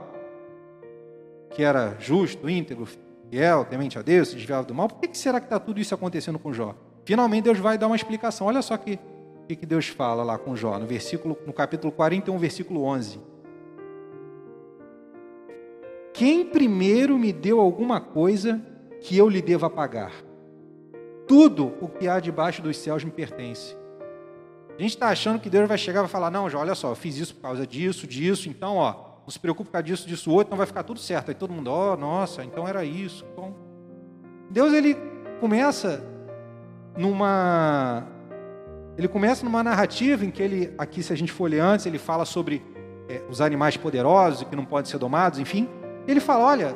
que 1.50 1.64
era 1.64 1.96
justo, 2.00 2.50
íntegro, 2.50 2.88
fiel, 3.30 3.66
temente 3.66 4.00
a 4.00 4.02
Deus, 4.02 4.30
se 4.30 4.36
desviava 4.36 4.64
do 4.64 4.74
mal, 4.74 4.88
por 4.88 5.00
que, 5.00 5.18
será 5.18 5.40
que 5.40 5.46
está 5.46 5.60
tudo 5.60 5.80
isso 5.80 5.94
acontecendo 5.94 6.40
com 6.40 6.54
Jó? 6.54 6.76
Finalmente 7.06 7.46
Deus 7.46 7.60
vai 7.60 7.78
dar 7.78 7.88
uma 7.88 7.96
explicação. 7.96 8.48
Olha 8.48 8.62
só 8.62 8.78
que 8.78 9.00
que, 9.52 9.56
que 9.56 9.66
Deus 9.66 9.88
fala 9.88 10.24
lá 10.24 10.38
com 10.38 10.56
Jó, 10.56 10.78
no 10.78 10.86
versículo, 10.86 11.38
no 11.46 11.54
capítulo 11.54 11.92
41, 11.92 12.38
versículo 12.38 12.84
11. 12.84 13.20
Quem 16.14 16.46
primeiro 16.46 17.18
me 17.18 17.32
deu 17.32 17.60
alguma 17.60 18.00
coisa 18.00 18.62
que 19.02 19.18
eu 19.18 19.28
lhe 19.30 19.42
deva 19.42 19.70
pagar? 19.70 20.12
Tudo 21.28 21.74
o 21.82 21.88
que 21.88 22.08
há 22.08 22.20
debaixo 22.20 22.62
dos 22.62 22.78
céus 22.78 23.04
me 23.04 23.12
pertence. 23.12 23.76
A 24.82 24.84
gente 24.84 24.96
está 24.96 25.10
achando 25.10 25.40
que 25.40 25.48
Deus 25.48 25.68
vai 25.68 25.78
chegar 25.78 26.00
e 26.00 26.02
vai 26.02 26.10
falar: 26.10 26.32
Não, 26.32 26.50
Jó, 26.50 26.58
olha 26.58 26.74
só, 26.74 26.90
eu 26.90 26.96
fiz 26.96 27.16
isso 27.16 27.36
por 27.36 27.44
causa 27.44 27.68
disso, 27.68 28.08
disso, 28.08 28.50
então, 28.50 28.78
ó, 28.78 28.94
não 29.22 29.30
se 29.30 29.38
preocupe 29.38 29.70
com 29.70 29.80
disso, 29.80 30.08
disso, 30.08 30.32
outro, 30.32 30.48
então 30.48 30.58
vai 30.58 30.66
ficar 30.66 30.82
tudo 30.82 31.00
certo. 31.00 31.30
Aí 31.30 31.36
todo 31.36 31.54
mundo, 31.54 31.70
ó, 31.70 31.94
oh, 31.94 31.98
nossa, 31.98 32.44
então 32.44 32.68
era 32.68 32.84
isso. 32.84 33.24
Então, 33.32 33.56
Deus, 34.50 34.74
ele 34.74 34.98
começa 35.40 36.04
numa 36.98 38.08
ele 38.98 39.08
começa 39.08 39.46
numa 39.46 39.64
narrativa 39.64 40.26
em 40.26 40.32
que 40.32 40.42
ele, 40.42 40.74
aqui 40.80 41.04
se 41.04 41.14
a 41.14 41.16
gente 41.16 41.32
for 41.32 41.48
ler 41.48 41.60
antes, 41.60 41.86
ele 41.86 42.00
fala 42.00 42.26
sobre 42.26 42.66
é, 43.08 43.22
os 43.30 43.40
animais 43.40 43.78
poderosos 43.78 44.48
que 44.48 44.56
não 44.56 44.66
podem 44.66 44.90
ser 44.90 44.98
domados, 44.98 45.38
enfim. 45.38 45.70
Ele 46.08 46.20
fala, 46.20 46.44
olha, 46.44 46.76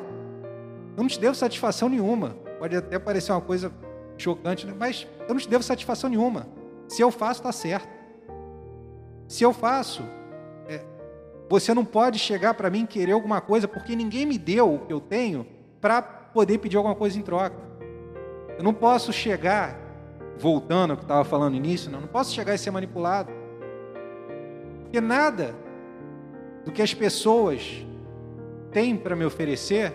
eu 0.96 1.02
não 1.02 1.08
te 1.08 1.20
devo 1.20 1.34
satisfação 1.34 1.90
nenhuma. 1.90 2.38
Pode 2.60 2.76
até 2.76 3.00
parecer 3.00 3.32
uma 3.32 3.42
coisa 3.42 3.74
chocante, 4.16 4.68
né? 4.68 4.76
mas 4.78 5.08
eu 5.28 5.34
não 5.34 5.42
te 5.42 5.50
devo 5.50 5.64
satisfação 5.64 6.08
nenhuma. 6.08 6.46
Se 6.88 7.02
eu 7.02 7.10
faço, 7.10 7.40
está 7.40 7.52
certo. 7.52 7.95
Se 9.28 9.44
eu 9.44 9.54
faço, 9.54 10.04
é, 10.68 10.82
você 11.50 11.74
não 11.74 11.84
pode 11.84 12.20
chegar 12.20 12.54
para 12.54 12.70
mim 12.70 12.86
querer 12.86 13.14
alguma 13.14 13.42
coisa, 13.42 13.68
porque 13.68 13.96
ninguém 13.96 14.26
me 14.26 14.38
deu 14.38 14.76
o 14.76 14.80
que 14.80 14.94
eu 14.94 15.00
tenho 15.00 15.46
para 15.82 16.02
poder 16.02 16.58
pedir 16.60 16.78
alguma 16.78 16.96
coisa 16.96 17.18
em 17.18 17.22
troca. 17.22 17.58
Eu 18.58 18.64
não 18.64 18.74
posso 18.74 19.12
chegar 19.12 19.80
voltando 20.38 20.92
ao 20.92 20.98
que 20.98 21.04
estava 21.04 21.24
falando 21.24 21.52
no 21.52 21.58
início, 21.58 21.92
não, 21.92 22.02
não 22.02 22.08
posso 22.08 22.34
chegar 22.34 22.54
e 22.54 22.58
ser 22.58 22.72
manipulado. 22.72 23.32
Porque 24.84 25.02
nada 25.02 25.56
do 26.64 26.72
que 26.72 26.82
as 26.82 26.94
pessoas 26.94 27.86
têm 28.72 28.98
para 28.98 29.16
me 29.16 29.26
oferecer, 29.26 29.94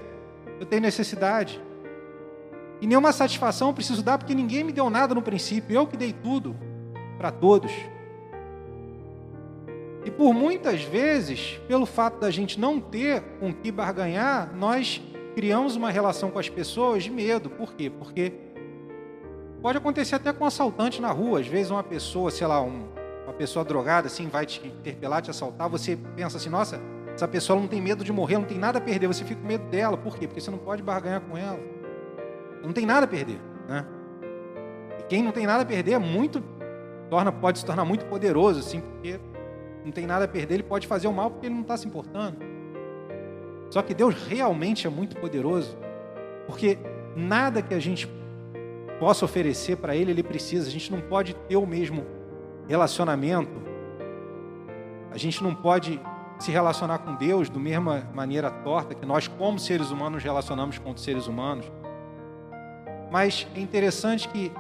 eu 0.59 0.67
tenho 0.67 0.83
necessidade. 0.83 1.61
E 2.81 2.87
nenhuma 2.87 3.13
satisfação 3.13 3.69
eu 3.69 3.75
preciso 3.75 4.03
dar, 4.03 4.19
porque 4.19 4.35
ninguém 4.35 4.65
me 4.65 4.73
deu 4.73 4.89
nada 4.89 5.15
no 5.15 5.23
princípio, 5.23 5.75
eu 5.75 5.87
que 5.87 5.97
dei 5.97 6.13
tudo 6.13 6.57
para 7.19 7.31
todos. 7.31 7.73
E 10.05 10.11
por 10.11 10.33
muitas 10.33 10.83
vezes, 10.83 11.61
pelo 11.69 11.85
fato 11.85 12.21
da 12.21 12.31
gente 12.31 12.59
não 12.59 12.81
ter 12.81 13.23
com 13.39 13.53
que 13.53 13.71
barganhar, 13.71 14.55
nós 14.55 15.01
criamos 15.35 15.77
uma 15.77 15.91
relação 15.91 16.31
com 16.31 16.39
as 16.39 16.49
pessoas 16.49 17.05
de 17.05 17.11
medo. 17.11 17.51
Por 17.51 17.75
quê? 17.75 17.91
Porque 17.91 18.33
Pode 19.63 19.77
acontecer 19.77 20.15
até 20.15 20.33
com 20.33 20.45
um 20.45 20.47
assaltante 20.47 21.03
na 21.03 21.11
rua. 21.11 21.41
Às 21.41 21.47
vezes 21.47 21.71
uma 21.71 21.83
pessoa, 21.83 22.31
sei 22.31 22.47
lá, 22.47 22.63
um, 22.63 22.89
uma 23.25 23.33
pessoa 23.35 23.63
drogada 23.63 24.07
assim 24.07 24.27
vai 24.27 24.47
te 24.47 24.67
interpelar, 24.67 25.21
te 25.21 25.31
assaltar. 25.31 25.69
Você 25.69 25.99
pensa 26.17 26.39
assim, 26.39 26.49
nossa, 26.49 26.81
essa 27.15 27.29
pessoa 27.29 27.61
não 27.61 27.69
tem 27.69 27.81
medo 27.81 28.03
de 28.03 28.11
morrer, 28.11 28.39
não 28.39 28.45
tem 28.45 28.59
nada 28.59 28.79
a 28.79 28.81
perder. 28.81 29.07
Você 29.07 29.23
fica 29.23 29.41
com 29.41 29.47
medo 29.47 29.65
dela. 29.69 29.99
Por 29.99 30.17
quê? 30.17 30.27
Porque 30.27 30.41
você 30.41 30.51
não 30.51 30.59
pode 30.59 30.83
barganhar 30.83 31.21
com 31.21 31.37
ela. 31.37 31.61
Não 32.63 32.73
tem 32.73 32.87
nada 32.87 33.05
a 33.05 33.09
perder, 33.09 33.39
né? 33.69 33.87
E 34.99 35.03
quem 35.05 35.23
não 35.23 35.33
tem 35.33 35.47
nada 35.47 35.63
a 35.63 35.67
perder 35.67 35.93
é 35.93 35.99
muito 35.99 36.43
torna 37.11 37.33
pode 37.33 37.59
se 37.59 37.65
tornar 37.65 37.85
muito 37.85 38.07
poderoso, 38.07 38.61
assim, 38.61 38.81
porque 38.81 39.19
não 39.85 39.93
tem 39.93 40.07
nada 40.07 40.25
a 40.25 40.29
perder, 40.29 40.55
ele 40.55 40.63
pode 40.63 40.87
fazer 40.87 41.09
o 41.09 41.13
mal 41.13 41.31
porque 41.31 41.47
ele 41.47 41.55
não 41.55 41.63
está 41.63 41.77
se 41.77 41.87
importando. 41.87 42.39
Só 43.71 43.83
que 43.83 43.95
Deus 43.95 44.15
realmente 44.27 44.87
é 44.87 44.91
muito 44.91 45.17
poderoso, 45.17 45.77
porque 46.47 46.79
nada 47.17 47.63
que 47.63 47.73
a 47.73 47.79
gente 47.79 48.09
possa 48.99 49.25
oferecer 49.25 49.77
para 49.77 49.97
ele, 49.97 50.11
ele 50.11 50.23
precisa. 50.23 50.69
A 50.69 50.71
gente 50.71 50.93
não 50.93 51.01
pode 51.01 51.35
ter 51.35 51.57
o 51.57 51.67
mesmo 51.67 52.05
relacionamento. 52.69 53.61
A 55.11 55.17
gente 55.17 55.43
não 55.43 55.55
pode 55.55 56.01
se 56.39 56.51
relacionar 56.51 56.99
com 56.99 57.15
Deus 57.15 57.49
da 57.49 57.59
mesma 57.59 58.09
maneira 58.15 58.51
torta 58.51 58.95
que 58.95 59.07
nós, 59.07 59.29
como 59.29 59.59
seres 59.59 59.91
humanos, 59.91 60.15
nos 60.15 60.23
relacionamos 60.23 60.79
com 60.79 60.91
os 60.91 61.03
seres 61.03 61.27
humanos. 61.27 61.71
Mas 63.11 63.47
é 63.55 63.61
interessante 63.61 64.29
que, 64.29 64.53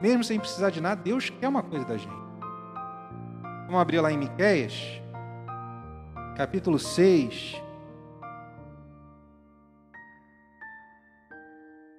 mesmo 0.00 0.22
sem 0.22 0.38
precisar 0.38 0.70
de 0.70 0.80
nada, 0.80 1.00
Deus 1.02 1.30
quer 1.30 1.48
uma 1.48 1.62
coisa 1.62 1.84
da 1.84 1.96
gente. 1.96 2.27
Vamos 3.68 3.82
abrir 3.82 4.00
lá 4.00 4.10
em 4.10 4.16
Miquéias, 4.16 4.72
capítulo 6.34 6.78
6, 6.78 7.60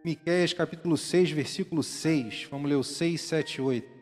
Miqueias 0.03 0.51
capítulo 0.51 0.97
6, 0.97 1.29
versículo 1.29 1.83
6. 1.83 2.47
Vamos 2.49 2.67
ler 2.67 2.75
o 2.75 2.83
6, 2.83 3.21
7 3.21 3.61
8. 3.61 3.98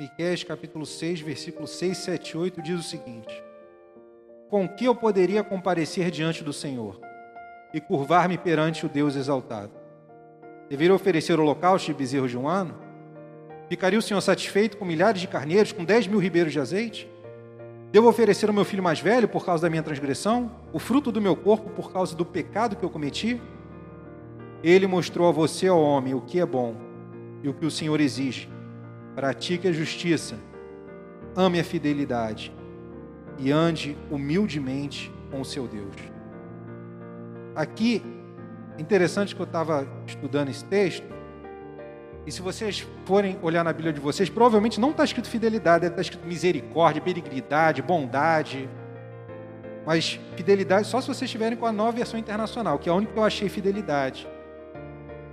Miqueias 0.00 0.42
capítulo 0.42 0.86
6, 0.86 1.20
versículo 1.20 1.66
6, 1.66 1.98
7 1.98 2.38
8 2.38 2.62
diz 2.62 2.80
o 2.80 2.82
seguinte: 2.82 3.44
Com 4.48 4.66
que 4.66 4.86
eu 4.86 4.94
poderia 4.94 5.44
comparecer 5.44 6.10
diante 6.10 6.42
do 6.42 6.54
Senhor 6.54 6.98
e 7.74 7.82
curvar-me 7.82 8.38
perante 8.38 8.86
o 8.86 8.88
Deus 8.88 9.14
exaltado? 9.14 9.72
Deveria 10.70 10.94
oferecer 10.94 11.38
holocausto 11.38 11.88
de 11.88 11.98
bezerros 11.98 12.30
de 12.30 12.38
um 12.38 12.48
ano? 12.48 12.74
Ficaria 13.68 13.98
o 13.98 14.02
Senhor 14.02 14.22
satisfeito 14.22 14.78
com 14.78 14.86
milhares 14.86 15.20
de 15.20 15.28
carneiros, 15.28 15.70
com 15.70 15.84
dez 15.84 16.06
mil 16.06 16.18
ribeiros 16.18 16.54
de 16.54 16.60
azeite? 16.60 17.06
Devo 17.92 18.08
oferecer 18.08 18.48
ao 18.48 18.54
meu 18.54 18.64
filho 18.64 18.82
mais 18.82 19.00
velho 19.00 19.28
por 19.28 19.44
causa 19.44 19.64
da 19.64 19.68
minha 19.68 19.82
transgressão? 19.82 20.50
O 20.72 20.78
fruto 20.78 21.12
do 21.12 21.20
meu 21.20 21.36
corpo 21.36 21.68
por 21.68 21.92
causa 21.92 22.16
do 22.16 22.24
pecado 22.24 22.74
que 22.74 22.82
eu 22.82 22.88
cometi? 22.88 23.38
Ele 24.64 24.86
mostrou 24.86 25.28
a 25.28 25.30
você, 25.30 25.68
ó 25.68 25.76
homem, 25.76 26.14
o 26.14 26.22
que 26.22 26.40
é 26.40 26.46
bom 26.46 26.74
e 27.42 27.50
o 27.50 27.52
que 27.52 27.66
o 27.66 27.70
Senhor 27.70 28.00
exige. 28.00 28.59
Pratique 29.14 29.68
a 29.68 29.72
justiça, 29.72 30.38
ame 31.36 31.60
a 31.60 31.64
fidelidade 31.64 32.52
e 33.38 33.50
ande 33.50 33.96
humildemente 34.10 35.12
com 35.30 35.40
o 35.40 35.44
seu 35.44 35.66
Deus. 35.66 35.94
Aqui 37.54 38.02
Interessante 38.80 39.36
que 39.36 39.42
eu 39.42 39.44
estava 39.44 39.86
estudando 40.06 40.48
esse 40.48 40.64
texto, 40.64 41.04
e 42.26 42.32
se 42.32 42.40
vocês 42.40 42.86
forem 43.04 43.38
olhar 43.42 43.62
na 43.62 43.74
Bíblia 43.74 43.92
de 43.92 44.00
vocês, 44.00 44.30
provavelmente 44.30 44.80
não 44.80 44.90
está 44.90 45.04
escrito 45.04 45.28
fidelidade, 45.28 45.84
está 45.84 46.00
escrito 46.00 46.26
misericórdia, 46.26 47.02
benignidade, 47.02 47.82
bondade. 47.82 48.68
Mas 49.84 50.18
fidelidade 50.34 50.86
só 50.86 50.98
se 51.00 51.08
vocês 51.08 51.22
estiverem 51.22 51.58
com 51.58 51.66
a 51.66 51.72
nova 51.72 51.92
versão 51.92 52.18
internacional, 52.18 52.78
que 52.78 52.88
é 52.88 52.92
a 52.92 52.94
única 52.94 53.12
que 53.12 53.18
eu 53.18 53.24
achei 53.24 53.50
fidelidade. 53.50 54.26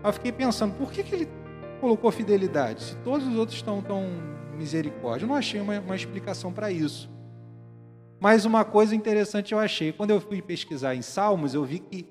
Eu 0.03 0.12
fiquei 0.12 0.34
pensando, 0.34 0.74
por 0.74 0.91
que, 0.91 1.03
que 1.03 1.15
ele 1.15 1.29
colocou 1.77 2.12
fidelidade? 2.12 2.84
Se 2.84 2.96
todos 2.98 3.27
os 3.27 3.36
outros 3.36 3.57
estão 3.57 3.81
tão 3.81 4.05
misericórdia. 4.57 5.25
Eu 5.25 5.29
não 5.29 5.36
achei 5.36 5.62
uma, 5.62 5.79
uma 5.79 5.96
explicação 5.96 6.51
para 6.51 6.72
isso. 6.72 7.10
Mas 8.19 8.46
uma 8.46 8.65
coisa 8.65 8.96
interessante 8.96 9.53
eu 9.53 9.60
achei. 9.60 9.93
Quando 9.93 10.10
eu 10.10 10.19
fui 10.19 10.41
pesquisar 10.41 10.96
em 10.96 11.01
Salmos, 11.01 11.53
eu 11.53 11.63
vi 11.63 11.79
que 11.79 12.10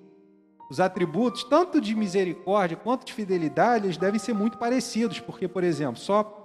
os 0.70 0.80
atributos, 0.80 1.44
tanto 1.44 1.80
de 1.80 1.94
misericórdia 1.94 2.76
quanto 2.76 3.04
de 3.04 3.12
fidelidade, 3.12 3.86
eles 3.86 3.96
devem 3.96 4.18
ser 4.18 4.32
muito 4.32 4.56
parecidos, 4.58 5.20
porque, 5.20 5.46
por 5.46 5.62
exemplo, 5.62 5.96
só 5.96 6.42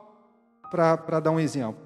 para 0.70 1.20
dar 1.20 1.32
um 1.32 1.40
exemplo, 1.40 1.82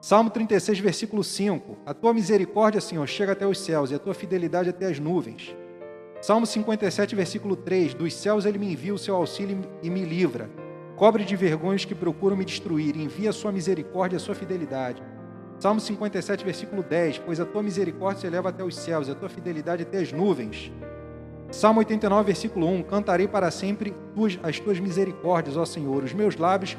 Salmo 0.00 0.30
36, 0.30 0.78
versículo 0.78 1.22
5: 1.22 1.78
A 1.84 1.92
tua 1.92 2.14
misericórdia, 2.14 2.80
Senhor, 2.80 3.06
chega 3.06 3.32
até 3.32 3.46
os 3.46 3.58
céus, 3.58 3.90
e 3.90 3.94
a 3.94 3.98
tua 3.98 4.14
fidelidade 4.14 4.70
até 4.70 4.86
as 4.86 4.98
nuvens. 4.98 5.54
Salmo 6.22 6.46
57, 6.46 7.14
versículo 7.14 7.54
3: 7.54 7.94
Dos 7.94 8.14
céus 8.14 8.44
ele 8.46 8.58
me 8.58 8.72
envia 8.72 8.94
o 8.94 8.98
seu 8.98 9.14
auxílio 9.14 9.60
e 9.82 9.90
me 9.90 10.04
livra. 10.04 10.48
Cobre 11.00 11.24
de 11.24 11.34
vergonhas 11.34 11.86
que 11.86 11.94
procuram 11.94 12.36
me 12.36 12.44
destruir, 12.44 12.94
envia 12.94 13.30
a 13.30 13.32
sua 13.32 13.50
misericórdia 13.50 14.16
e 14.16 14.18
a 14.18 14.20
sua 14.20 14.34
fidelidade. 14.34 15.02
Salmo 15.58 15.80
57, 15.80 16.44
versículo 16.44 16.82
10: 16.82 17.20
Pois 17.20 17.40
a 17.40 17.46
tua 17.46 17.62
misericórdia 17.62 18.20
se 18.20 18.26
eleva 18.26 18.50
até 18.50 18.62
os 18.62 18.76
céus, 18.76 19.08
e 19.08 19.10
a 19.10 19.14
tua 19.14 19.30
fidelidade 19.30 19.82
até 19.82 19.96
as 19.96 20.12
nuvens. 20.12 20.70
Salmo 21.50 21.78
89, 21.78 22.26
versículo 22.26 22.66
1: 22.66 22.82
Cantarei 22.82 23.26
para 23.26 23.50
sempre 23.50 23.94
as 24.42 24.60
tuas 24.60 24.78
misericórdias, 24.78 25.56
ó 25.56 25.64
Senhor. 25.64 26.04
Os 26.04 26.12
meus 26.12 26.36
lábios 26.36 26.76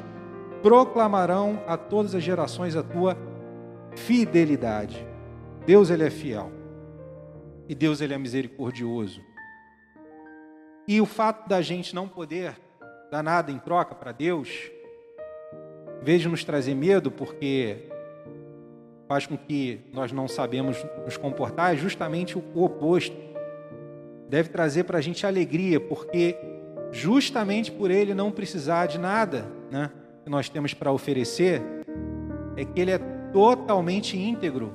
proclamarão 0.62 1.60
a 1.66 1.76
todas 1.76 2.14
as 2.14 2.22
gerações 2.22 2.76
a 2.76 2.82
tua 2.84 3.18
fidelidade. 3.96 5.04
Deus 5.66 5.90
ele 5.90 6.04
é 6.04 6.10
fiel. 6.10 6.48
E 7.68 7.74
Deus 7.74 8.00
ele 8.00 8.14
é 8.14 8.18
misericordioso. 8.18 9.20
E 10.86 11.00
o 11.00 11.06
fato 11.06 11.48
da 11.48 11.60
gente 11.60 11.92
não 11.92 12.06
poder 12.06 12.54
dar 13.12 13.22
nada 13.22 13.52
em 13.52 13.58
troca 13.58 13.94
para 13.94 14.10
Deus, 14.10 14.70
em 16.00 16.02
vez 16.02 16.22
de 16.22 16.28
nos 16.28 16.44
trazer 16.44 16.74
medo, 16.74 17.10
porque 17.10 17.90
faz 19.06 19.26
com 19.26 19.36
que 19.36 19.82
nós 19.92 20.10
não 20.12 20.26
sabemos 20.26 20.82
nos 21.04 21.18
comportar, 21.18 21.74
é 21.74 21.76
justamente 21.76 22.38
o 22.38 22.64
oposto. 22.64 23.14
Deve 24.30 24.48
trazer 24.48 24.84
para 24.84 24.96
a 24.96 25.00
gente 25.02 25.26
alegria, 25.26 25.78
porque 25.78 26.38
justamente 26.90 27.70
por 27.70 27.90
ele 27.90 28.14
não 28.14 28.30
precisar 28.30 28.86
de 28.86 28.98
nada 28.98 29.44
né, 29.70 29.90
que 30.24 30.30
nós 30.30 30.48
temos 30.48 30.72
para 30.72 30.90
oferecer, 30.90 31.60
é 32.56 32.64
que 32.64 32.80
ele 32.80 32.92
é 32.92 32.98
totalmente 33.30 34.16
íntegro 34.16 34.72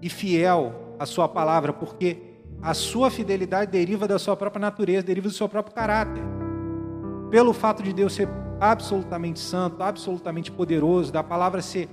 e 0.00 0.08
fiel 0.08 0.96
à 0.98 1.04
sua 1.04 1.28
palavra, 1.28 1.74
porque 1.74 2.16
a 2.62 2.72
sua 2.72 3.10
fidelidade 3.10 3.70
deriva 3.70 4.08
da 4.08 4.18
sua 4.18 4.34
própria 4.34 4.62
natureza, 4.62 5.02
deriva 5.02 5.28
do 5.28 5.34
seu 5.34 5.46
próprio 5.46 5.74
caráter. 5.74 6.22
Pelo 7.34 7.52
fato 7.52 7.82
de 7.82 7.92
Deus 7.92 8.14
ser 8.14 8.28
absolutamente 8.60 9.40
santo, 9.40 9.82
absolutamente 9.82 10.52
poderoso, 10.52 11.12
da 11.12 11.20
palavra 11.20 11.60
ser 11.60 11.88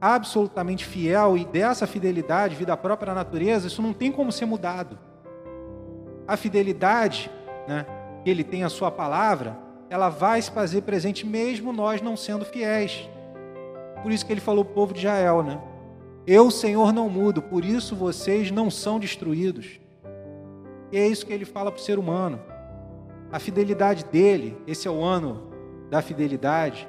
absolutamente 0.00 0.84
fiel 0.84 1.36
e 1.36 1.44
dessa 1.44 1.86
fidelidade, 1.86 2.56
vida 2.56 2.76
própria 2.76 3.14
natureza, 3.14 3.68
isso 3.68 3.80
não 3.80 3.92
tem 3.92 4.10
como 4.10 4.32
ser 4.32 4.44
mudado. 4.44 4.98
A 6.26 6.36
fidelidade, 6.36 7.30
né, 7.68 7.86
que 8.24 8.30
ele 8.30 8.42
tem 8.42 8.64
a 8.64 8.68
sua 8.68 8.90
palavra, 8.90 9.56
ela 9.88 10.08
vai 10.08 10.42
se 10.42 10.50
fazer 10.50 10.82
presente 10.82 11.24
mesmo 11.24 11.72
nós 11.72 12.02
não 12.02 12.16
sendo 12.16 12.44
fiéis. 12.44 13.08
Por 14.02 14.10
isso 14.10 14.26
que 14.26 14.32
ele 14.32 14.40
falou 14.40 14.64
para 14.64 14.72
o 14.72 14.74
povo 14.74 14.92
de 14.92 14.98
Israel, 14.98 15.44
né? 15.44 15.60
Eu, 16.26 16.50
Senhor, 16.50 16.92
não 16.92 17.08
mudo, 17.08 17.40
por 17.40 17.64
isso 17.64 17.94
vocês 17.94 18.50
não 18.50 18.68
são 18.68 18.98
destruídos. 18.98 19.78
E 20.90 20.98
é 20.98 21.06
isso 21.06 21.24
que 21.24 21.32
ele 21.32 21.44
fala 21.44 21.70
para 21.70 21.78
o 21.78 21.84
ser 21.84 22.00
humano. 22.00 22.50
A 23.32 23.38
fidelidade 23.38 24.04
dele, 24.04 24.60
esse 24.66 24.86
é 24.86 24.90
o 24.90 25.02
ano 25.02 25.50
da 25.88 26.02
fidelidade, 26.02 26.86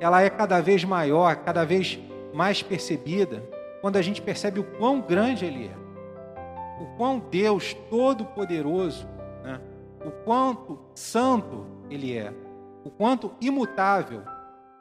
ela 0.00 0.22
é 0.22 0.30
cada 0.30 0.60
vez 0.60 0.82
maior, 0.82 1.36
cada 1.36 1.64
vez 1.64 1.98
mais 2.32 2.62
percebida, 2.62 3.42
quando 3.80 3.96
a 3.96 4.02
gente 4.02 4.22
percebe 4.22 4.60
o 4.60 4.64
quão 4.64 5.02
grande 5.02 5.44
Ele 5.44 5.66
é, 5.66 6.82
o 6.82 6.96
quão 6.96 7.18
Deus 7.18 7.74
Todo-Poderoso, 7.90 9.06
né? 9.42 9.60
o 10.04 10.10
quanto 10.24 10.78
santo 10.94 11.66
Ele 11.90 12.16
é, 12.16 12.32
o 12.82 12.90
quanto 12.90 13.32
imutável 13.42 14.22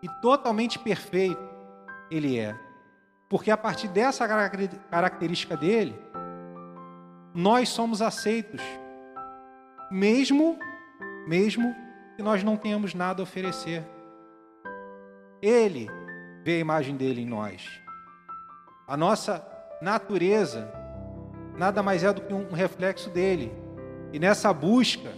e 0.01 0.08
totalmente 0.22 0.80
perfeito 0.80 1.44
Ele 2.10 2.39
é. 2.39 2.56
Porque 3.30 3.51
a 3.51 3.58
partir 3.58 3.89
dessa 3.89 4.25
característica 4.89 5.58
dele, 5.58 5.96
nós 7.34 7.70
somos 7.70 8.01
aceitos, 8.01 8.62
mesmo, 9.92 10.58
mesmo 11.28 11.75
que 12.16 12.24
nós 12.24 12.44
não 12.44 12.58
tenhamos 12.58 12.94
nada 12.94 13.22
a 13.22 13.24
oferecer. 13.24 13.84
Ele 15.42 15.90
vê 16.44 16.56
a 16.56 16.60
imagem 16.60 16.96
dele 16.96 17.22
em 17.22 17.25
nós. 17.25 17.68
A 18.88 18.98
nossa 18.98 19.46
natureza 19.82 20.72
nada 21.58 21.84
mais 21.84 22.04
é 22.04 22.12
do 22.12 22.22
que 22.22 22.34
um 22.34 22.52
reflexo 22.52 23.10
dele. 23.10 23.52
E 24.12 24.20
nessa 24.20 24.54
busca 24.54 25.12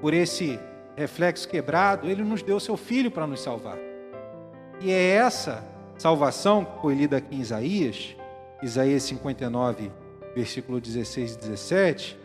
por 0.00 0.14
esse 0.14 0.58
reflexo 0.96 1.48
quebrado, 1.48 2.08
ele 2.08 2.22
nos 2.22 2.42
deu 2.42 2.58
seu 2.58 2.76
filho 2.76 3.10
para 3.10 3.26
nos 3.26 3.40
salvar. 3.40 3.78
E 4.80 4.90
é 4.90 5.14
essa 5.14 5.64
salvação 5.98 6.64
que 6.64 6.80
foi 6.80 6.94
lida 6.94 7.18
aqui 7.18 7.36
em 7.36 7.40
Isaías, 7.40 8.16
Isaías 8.62 9.02
59, 9.04 9.90
versículo 10.34 10.80
16 10.80 11.34
e 11.34 11.38
17, 11.38 12.18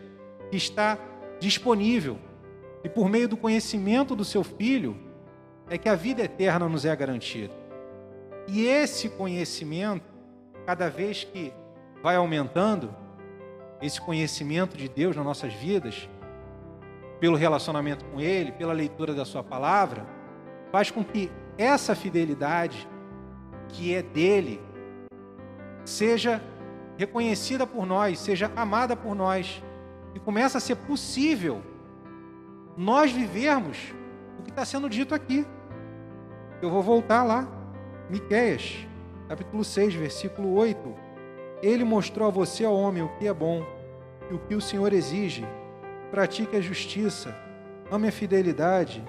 que 0.50 0.56
está 0.56 0.98
disponível. 1.40 2.18
E 2.84 2.88
por 2.88 3.08
meio 3.08 3.28
do 3.28 3.36
conhecimento 3.36 4.14
do 4.14 4.24
seu 4.24 4.44
filho, 4.44 4.96
é 5.68 5.76
que 5.76 5.88
a 5.88 5.94
vida 5.94 6.22
eterna 6.22 6.68
nos 6.68 6.84
é 6.84 6.94
garantida. 6.94 7.52
E 8.46 8.64
esse 8.66 9.08
conhecimento, 9.08 10.04
cada 10.64 10.88
vez 10.88 11.24
que 11.24 11.52
vai 12.02 12.16
aumentando, 12.16 12.94
esse 13.82 14.00
conhecimento 14.00 14.76
de 14.76 14.88
Deus 14.88 15.16
nas 15.16 15.24
nossas 15.24 15.52
vidas, 15.52 16.08
pelo 17.18 17.36
relacionamento 17.36 18.04
com 18.06 18.20
Ele, 18.20 18.52
pela 18.52 18.72
leitura 18.72 19.14
da 19.14 19.24
Sua 19.24 19.42
palavra, 19.42 20.06
faz 20.70 20.90
com 20.90 21.02
que 21.02 21.30
essa 21.58 21.94
fidelidade 21.94 22.86
que 23.68 23.94
é 23.94 24.02
dele 24.02 24.60
seja 25.84 26.40
reconhecida 26.96 27.66
por 27.66 27.86
nós, 27.86 28.18
seja 28.18 28.50
amada 28.54 28.96
por 28.96 29.14
nós, 29.14 29.62
e 30.16 30.18
começa 30.18 30.56
a 30.56 30.60
ser 30.62 30.76
possível 30.76 31.60
nós 32.74 33.12
vivermos 33.12 33.94
o 34.40 34.42
que 34.42 34.48
está 34.48 34.64
sendo 34.64 34.88
dito 34.88 35.14
aqui. 35.14 35.46
Eu 36.62 36.70
vou 36.70 36.82
voltar 36.82 37.22
lá, 37.22 37.46
Miqueias, 38.08 38.86
capítulo 39.28 39.62
6, 39.62 39.92
versículo 39.94 40.54
8. 40.54 40.94
Ele 41.62 41.84
mostrou 41.84 42.28
a 42.28 42.30
você, 42.30 42.64
ó 42.64 42.72
homem, 42.72 43.02
o 43.02 43.10
que 43.18 43.28
é 43.28 43.34
bom 43.34 43.62
e 44.30 44.34
o 44.34 44.38
que 44.38 44.54
o 44.54 44.60
Senhor 44.60 44.90
exige. 44.94 45.46
Pratique 46.10 46.56
a 46.56 46.62
justiça, 46.62 47.36
ame 47.90 48.08
a 48.08 48.12
fidelidade 48.12 49.04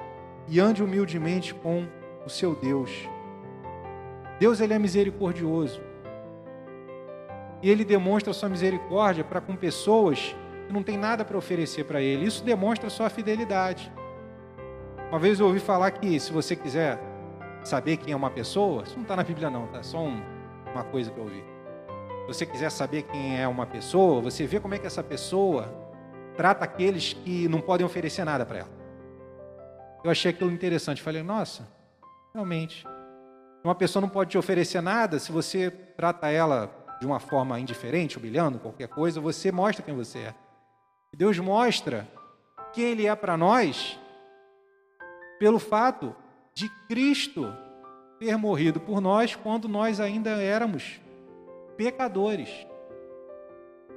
e 0.46 0.60
ande 0.60 0.84
humildemente 0.84 1.54
com 1.54 1.88
o 2.26 2.30
seu 2.30 2.54
Deus. 2.54 2.92
Deus 4.42 4.60
ele 4.60 4.74
é 4.74 4.80
misericordioso. 4.80 5.82
E 7.64 7.70
ele 7.70 7.86
demonstra 7.86 8.34
sua 8.34 8.50
misericórdia 8.50 9.24
para 9.24 9.40
com 9.40 9.56
pessoas 9.56 10.36
não 10.70 10.84
têm 10.84 10.98
nada 10.98 11.24
para 11.24 11.38
oferecer 11.38 11.86
para 11.86 12.02
ele. 12.02 12.26
Isso 12.26 12.44
demonstra 12.44 12.90
sua 12.90 13.10
fidelidade. 13.10 13.92
Uma 15.10 15.20
vez 15.20 15.40
eu 15.40 15.46
ouvi 15.46 15.60
falar 15.60 15.92
que 15.92 16.20
se 16.20 16.32
você 16.32 16.56
quiser 16.56 17.00
saber 17.64 17.98
quem 17.98 18.14
é 18.14 18.16
uma 18.16 18.30
pessoa, 18.30 18.84
isso 18.84 18.96
não 18.96 19.04
está 19.04 19.16
na 19.16 19.24
Bíblia 19.24 19.50
não, 19.50 19.68
tá? 19.68 19.82
Só 19.84 20.00
um, 20.00 20.22
uma 20.74 20.84
coisa 20.84 21.12
que 21.12 21.18
eu 21.18 21.24
ouvi. 21.24 21.44
Se 22.22 22.28
você 22.28 22.46
quiser 22.46 22.70
saber 22.70 23.04
quem 23.04 23.40
é 23.40 23.48
uma 23.48 23.66
pessoa, 23.66 24.22
você 24.22 24.46
vê 24.46 24.60
como 24.60 24.74
é 24.76 24.80
que 24.80 24.88
essa 24.88 25.04
pessoa 25.04 25.74
trata 26.36 26.66
aqueles 26.66 27.14
que 27.14 27.48
não 27.48 27.62
podem 27.62 27.86
oferecer 27.86 28.26
nada 28.26 28.46
para 28.46 28.60
ela. 28.60 28.70
Eu 30.04 30.12
achei 30.12 30.32
aquilo 30.32 30.52
interessante. 30.52 31.02
Falei, 31.02 31.24
nossa, 31.24 31.68
realmente. 32.34 32.86
Uma 33.64 33.76
pessoa 33.76 34.02
não 34.02 34.10
pode 34.10 34.32
te 34.32 34.38
oferecer 34.38 34.82
nada 34.82 35.20
se 35.20 35.32
você 35.32 35.72
trata 35.72 36.30
ela 36.30 36.70
de 37.00 37.06
uma 37.06 37.20
forma 37.20 37.60
indiferente, 37.60 38.18
humilhando, 38.18 38.60
qualquer 38.60 38.88
coisa, 38.88 39.20
você 39.22 39.52
mostra 39.52 39.84
quem 39.84 39.96
você 39.96 40.20
é. 40.20 40.34
Deus 41.18 41.40
mostra 41.40 42.08
quem 42.72 42.92
Ele 42.92 43.08
é 43.08 43.16
para 43.16 43.36
nós 43.36 44.00
pelo 45.40 45.58
fato 45.58 46.16
de 46.54 46.70
Cristo 46.88 47.52
ter 48.20 48.38
morrido 48.38 48.80
por 48.80 49.02
nós 49.02 49.36
quando 49.36 49.68
nós 49.68 50.00
ainda 50.00 50.30
éramos 50.30 51.02
pecadores. 51.76 52.68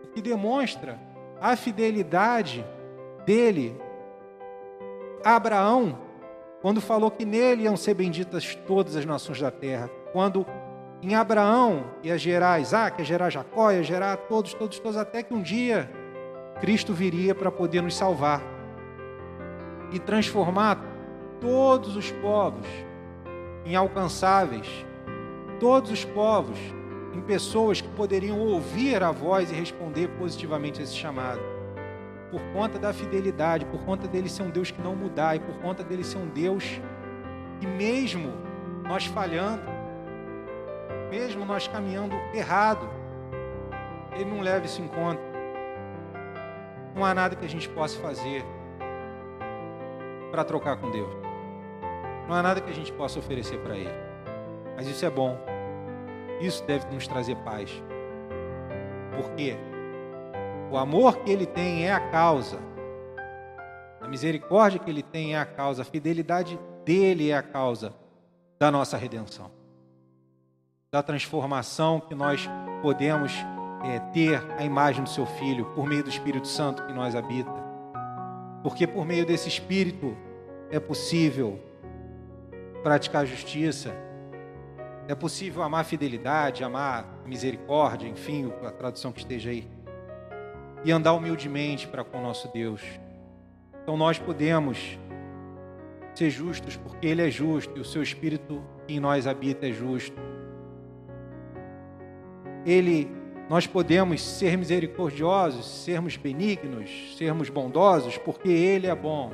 O 0.03 0.09
que 0.09 0.23
demonstra 0.23 0.99
a 1.39 1.55
fidelidade 1.57 2.65
dele 3.27 3.79
a 5.23 5.37
Abraão, 5.37 5.99
quando 6.63 6.81
falou 6.81 7.11
que 7.11 7.27
nele 7.27 7.65
iam 7.65 7.77
ser 7.77 7.93
benditas 7.93 8.55
todas 8.67 8.97
as 8.97 9.05
nações 9.05 9.39
da 9.39 9.51
terra. 9.51 9.91
Quando 10.15 10.47
em 11.03 11.15
Abraão 11.15 11.85
ia 12.03 12.17
gerar 12.17 12.63
Isaac, 12.63 12.99
ia 12.99 13.05
gerar 13.05 13.29
Jacó, 13.29 13.71
ia 13.71 13.83
gerar 13.83 14.17
todos, 14.17 14.55
todos, 14.55 14.79
todos, 14.79 14.97
até 14.97 15.23
que 15.23 15.35
um 15.35 15.43
dia 15.43 16.00
Cristo 16.61 16.93
viria 16.93 17.35
para 17.35 17.51
poder 17.51 17.81
nos 17.83 17.97
salvar 17.97 18.43
e 19.93 19.99
transformar 19.99 20.79
todos 21.41 21.97
os 21.97 22.11
povos 22.11 22.67
inalcançáveis, 23.65 24.69
todos 25.59 25.91
os 25.91 26.05
povos 26.05 26.59
em 27.15 27.21
pessoas 27.21 27.81
que 27.81 27.89
poderiam 27.89 28.39
ouvir 28.39 29.03
a 29.03 29.11
voz 29.11 29.51
e 29.51 29.55
responder 29.55 30.09
positivamente 30.19 30.81
a 30.81 30.85
esse 30.85 30.95
chamado. 30.95 31.41
Por 32.31 32.41
conta 32.53 32.79
da 32.79 32.93
fidelidade, 32.93 33.65
por 33.67 33.81
conta 33.81 34.07
dele 34.07 34.29
ser 34.29 34.43
um 34.43 34.51
Deus 34.51 34.71
que 34.71 34.81
não 34.81 34.95
mudar 34.95 35.37
e 35.37 35.41
por 35.41 35.55
conta 35.57 35.83
dele 35.83 36.05
ser 36.05 36.19
um 36.19 36.29
Deus 36.29 36.81
que 37.59 37.67
mesmo 37.67 38.33
nós 38.85 39.07
falhando, 39.07 39.63
mesmo 41.11 41.45
nós 41.45 41.67
caminhando 41.67 42.15
errado, 42.33 42.89
ele 44.15 44.31
não 44.31 44.41
leva 44.41 44.67
isso 44.67 44.81
em 44.81 44.89
conta. 44.89 45.30
Não 46.95 47.05
há 47.05 47.15
nada 47.15 47.37
que 47.37 47.45
a 47.45 47.49
gente 47.49 47.69
possa 47.69 47.99
fazer 48.01 48.45
para 50.31 50.45
trocar 50.45 50.77
com 50.77 50.91
Deus. 50.91 51.13
Não 52.29 52.35
há 52.35 52.43
nada 52.43 52.61
que 52.61 52.71
a 52.71 52.75
gente 52.75 52.93
possa 52.93 53.19
oferecer 53.19 53.59
para 53.59 53.77
Ele. 53.77 53.91
Mas 54.77 54.87
isso 54.87 55.05
é 55.05 55.11
bom. 55.11 55.37
Isso 56.41 56.65
deve 56.65 56.87
nos 56.93 57.07
trazer 57.07 57.37
paz. 57.37 57.71
Porque 59.17 59.57
o 60.71 60.77
amor 60.77 61.19
que 61.19 61.31
Ele 61.31 61.47
tem 61.47 61.87
é 61.87 61.93
a 61.93 62.11
causa. 62.11 62.59
A 64.01 64.09
misericórdia 64.09 64.79
que 64.79 64.89
Ele 64.89 65.03
tem 65.03 65.35
é 65.35 65.39
a 65.39 65.45
causa. 65.45 65.83
A 65.83 65.85
fidelidade 65.85 66.59
dele 66.85 67.31
é 67.31 67.37
a 67.37 67.43
causa 67.43 67.93
da 68.59 68.71
nossa 68.71 68.97
redenção. 68.97 69.51
da 70.93 71.03
transformação 71.05 72.01
que 72.01 72.17
nós 72.17 72.49
podemos 72.83 73.33
é, 73.85 73.99
ter 74.13 74.43
a 74.59 74.65
imagem 74.65 75.05
do 75.05 75.11
seu 75.11 75.27
Filho 75.27 75.67
por 75.75 75.87
meio 75.87 76.03
do 76.03 76.11
Espírito 76.11 76.47
Santo 76.47 76.85
que 76.87 76.93
nós 76.93 77.15
habita. 77.15 77.53
Porque 78.63 78.87
por 78.87 79.05
meio 79.07 79.25
desse 79.25 79.49
Espírito 79.49 80.17
é 80.71 80.79
possível 80.79 81.59
praticar 82.83 83.27
justiça, 83.27 83.95
é 85.09 85.15
possível 85.15 85.63
amar 85.63 85.85
fidelidade, 85.85 86.63
amar 86.63 87.05
misericórdia, 87.27 88.09
enfim, 88.09 88.53
a 88.65 88.71
tradução 88.71 89.13
que 89.13 89.21
esteja 89.21 89.51
aí, 89.51 89.69
e 90.85 90.93
andar 90.93 91.13
humildemente 91.13 91.87
para 91.87 92.05
com 92.05 92.19
o 92.19 92.23
nosso 92.23 92.49
Deus. 92.53 92.83
Então 93.83 93.97
nós 93.97 94.19
podemos 94.19 94.99
ser 96.15 96.31
justos 96.31 96.77
porque 96.77 97.07
Ele 97.07 97.27
é 97.27 97.31
justo 97.31 97.77
e 97.77 97.81
o 97.81 97.85
seu 97.85 98.03
Espírito 98.03 98.63
que 98.87 98.95
em 98.95 99.01
nós 99.01 99.27
habita 99.27 99.69
é 99.69 99.73
justo. 99.73 100.21
Ele, 102.65 103.11
nós 103.51 103.67
podemos 103.67 104.23
ser 104.23 104.57
misericordiosos, 104.57 105.67
sermos 105.67 106.17
benignos, 106.17 107.17
sermos 107.19 107.49
bondosos 107.49 108.17
porque 108.17 108.49
Ele 108.49 108.87
é 108.87 108.95
bom. 108.95 109.33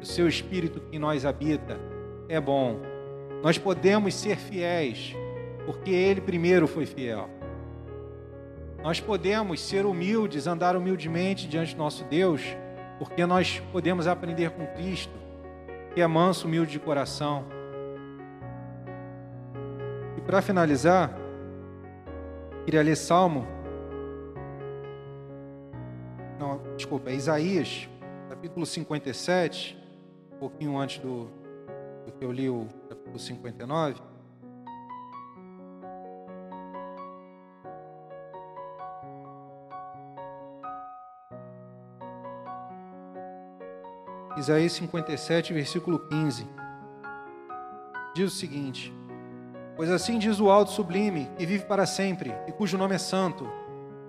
O 0.00 0.06
seu 0.06 0.26
Espírito 0.26 0.80
que 0.80 0.96
em 0.96 0.98
nós 0.98 1.26
habita 1.26 1.78
é 2.30 2.40
bom. 2.40 2.80
Nós 3.42 3.58
podemos 3.58 4.14
ser 4.14 4.38
fiéis 4.38 5.14
porque 5.66 5.90
Ele 5.90 6.22
primeiro 6.22 6.66
foi 6.66 6.86
fiel. 6.86 7.28
Nós 8.82 9.00
podemos 9.00 9.60
ser 9.60 9.84
humildes, 9.84 10.46
andar 10.46 10.74
humildemente 10.74 11.46
diante 11.46 11.74
do 11.74 11.78
nosso 11.78 12.04
Deus, 12.04 12.40
porque 12.98 13.26
nós 13.26 13.62
podemos 13.70 14.06
aprender 14.06 14.48
com 14.48 14.66
Cristo, 14.68 15.12
que 15.94 16.00
é 16.00 16.06
manso, 16.06 16.46
humilde 16.46 16.72
de 16.72 16.78
coração. 16.78 17.44
E 20.16 20.22
para 20.22 20.40
finalizar, 20.40 21.25
queria 22.66 22.82
ler 22.82 22.96
Salmo. 22.96 23.46
Não, 26.36 26.60
desculpa, 26.76 27.10
é 27.10 27.14
Isaías, 27.14 27.88
capítulo 28.28 28.66
57, 28.66 29.78
um 30.32 30.38
pouquinho 30.38 30.76
antes 30.76 30.98
do, 30.98 31.30
do 32.04 32.10
que 32.10 32.24
eu 32.24 32.32
li 32.32 32.50
o 32.50 32.66
capítulo 32.88 33.20
59. 33.20 34.02
Isaías 44.36 44.72
57, 44.72 45.54
versículo 45.54 46.00
15. 46.00 46.48
Diz 48.12 48.32
o 48.32 48.36
seguinte: 48.36 48.92
Pois 49.76 49.90
assim 49.90 50.18
diz 50.18 50.40
o 50.40 50.50
alto 50.50 50.70
sublime, 50.70 51.30
que 51.36 51.44
vive 51.44 51.66
para 51.66 51.84
sempre, 51.84 52.34
e 52.48 52.52
cujo 52.52 52.78
nome 52.78 52.94
é 52.94 52.98
santo: 52.98 53.46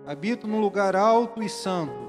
Habito 0.05 0.47
num 0.47 0.61
lugar 0.61 0.95
alto 0.95 1.43
e 1.43 1.49
santo, 1.49 2.07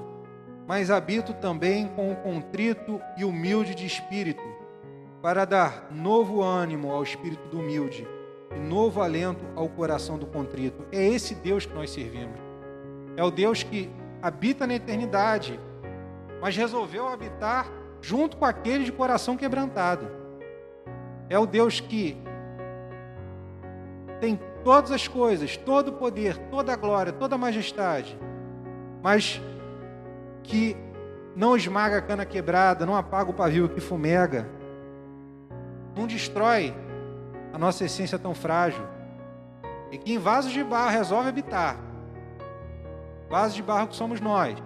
mas 0.65 0.89
habito 0.89 1.33
também 1.33 1.89
com 1.89 2.09
o 2.09 2.15
contrito 2.15 3.01
e 3.17 3.25
humilde 3.25 3.75
de 3.75 3.85
espírito, 3.85 4.43
para 5.21 5.43
dar 5.43 5.89
novo 5.91 6.41
ânimo 6.41 6.89
ao 6.89 7.03
espírito 7.03 7.49
do 7.49 7.59
humilde 7.59 8.07
e 8.55 8.59
novo 8.59 9.01
alento 9.01 9.45
ao 9.57 9.67
coração 9.67 10.17
do 10.17 10.25
contrito. 10.25 10.85
É 10.89 11.05
esse 11.05 11.35
Deus 11.35 11.65
que 11.65 11.73
nós 11.73 11.89
servimos. 11.89 12.39
É 13.17 13.23
o 13.23 13.29
Deus 13.29 13.61
que 13.61 13.89
habita 14.21 14.65
na 14.65 14.75
eternidade, 14.75 15.59
mas 16.41 16.55
resolveu 16.55 17.09
habitar 17.09 17.69
junto 18.01 18.37
com 18.37 18.45
aquele 18.45 18.85
de 18.85 18.91
coração 18.93 19.35
quebrantado. 19.35 20.09
É 21.29 21.37
o 21.37 21.45
Deus 21.45 21.81
que 21.81 22.17
tem 24.19 24.39
todas 24.63 24.91
as 24.91 25.07
coisas, 25.07 25.57
todo 25.57 25.89
o 25.89 25.93
poder, 25.93 26.37
toda 26.49 26.73
a 26.73 26.75
glória, 26.75 27.13
toda 27.13 27.35
a 27.35 27.37
majestade, 27.37 28.17
mas 29.01 29.41
que 30.43 30.75
não 31.35 31.55
esmaga 31.55 31.97
a 31.97 32.01
cana 32.01 32.25
quebrada, 32.25 32.85
não 32.85 32.95
apaga 32.95 33.29
o 33.29 33.33
pavio 33.33 33.69
que 33.69 33.79
fumega, 33.79 34.47
não 35.95 36.05
destrói 36.05 36.73
a 37.53 37.57
nossa 37.57 37.85
essência 37.85 38.19
tão 38.19 38.33
frágil, 38.33 38.85
e 39.91 39.97
que 39.97 40.13
em 40.13 40.17
vasos 40.17 40.51
de 40.51 40.63
barro 40.63 40.91
resolve 40.91 41.29
habitar. 41.29 41.77
Vasos 43.29 43.55
de 43.55 43.63
barro 43.63 43.87
que 43.87 43.95
somos 43.95 44.19
nós, 44.19 44.57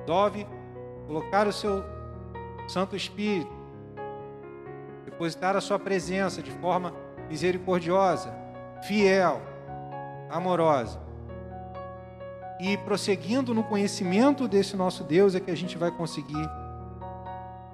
resolve 0.00 0.46
colocar 1.06 1.46
o 1.46 1.52
seu 1.52 1.84
Santo 2.66 2.96
Espírito, 2.96 3.50
depositar 5.04 5.56
a 5.56 5.60
sua 5.60 5.78
presença 5.78 6.42
de 6.42 6.50
forma 6.50 6.94
misericordiosa, 7.28 8.39
fiel, 8.82 9.40
amorosa. 10.30 11.00
E 12.58 12.76
prosseguindo 12.76 13.54
no 13.54 13.64
conhecimento 13.64 14.46
desse 14.46 14.76
nosso 14.76 15.02
Deus 15.02 15.34
é 15.34 15.40
que 15.40 15.50
a 15.50 15.56
gente 15.56 15.78
vai 15.78 15.90
conseguir 15.90 16.48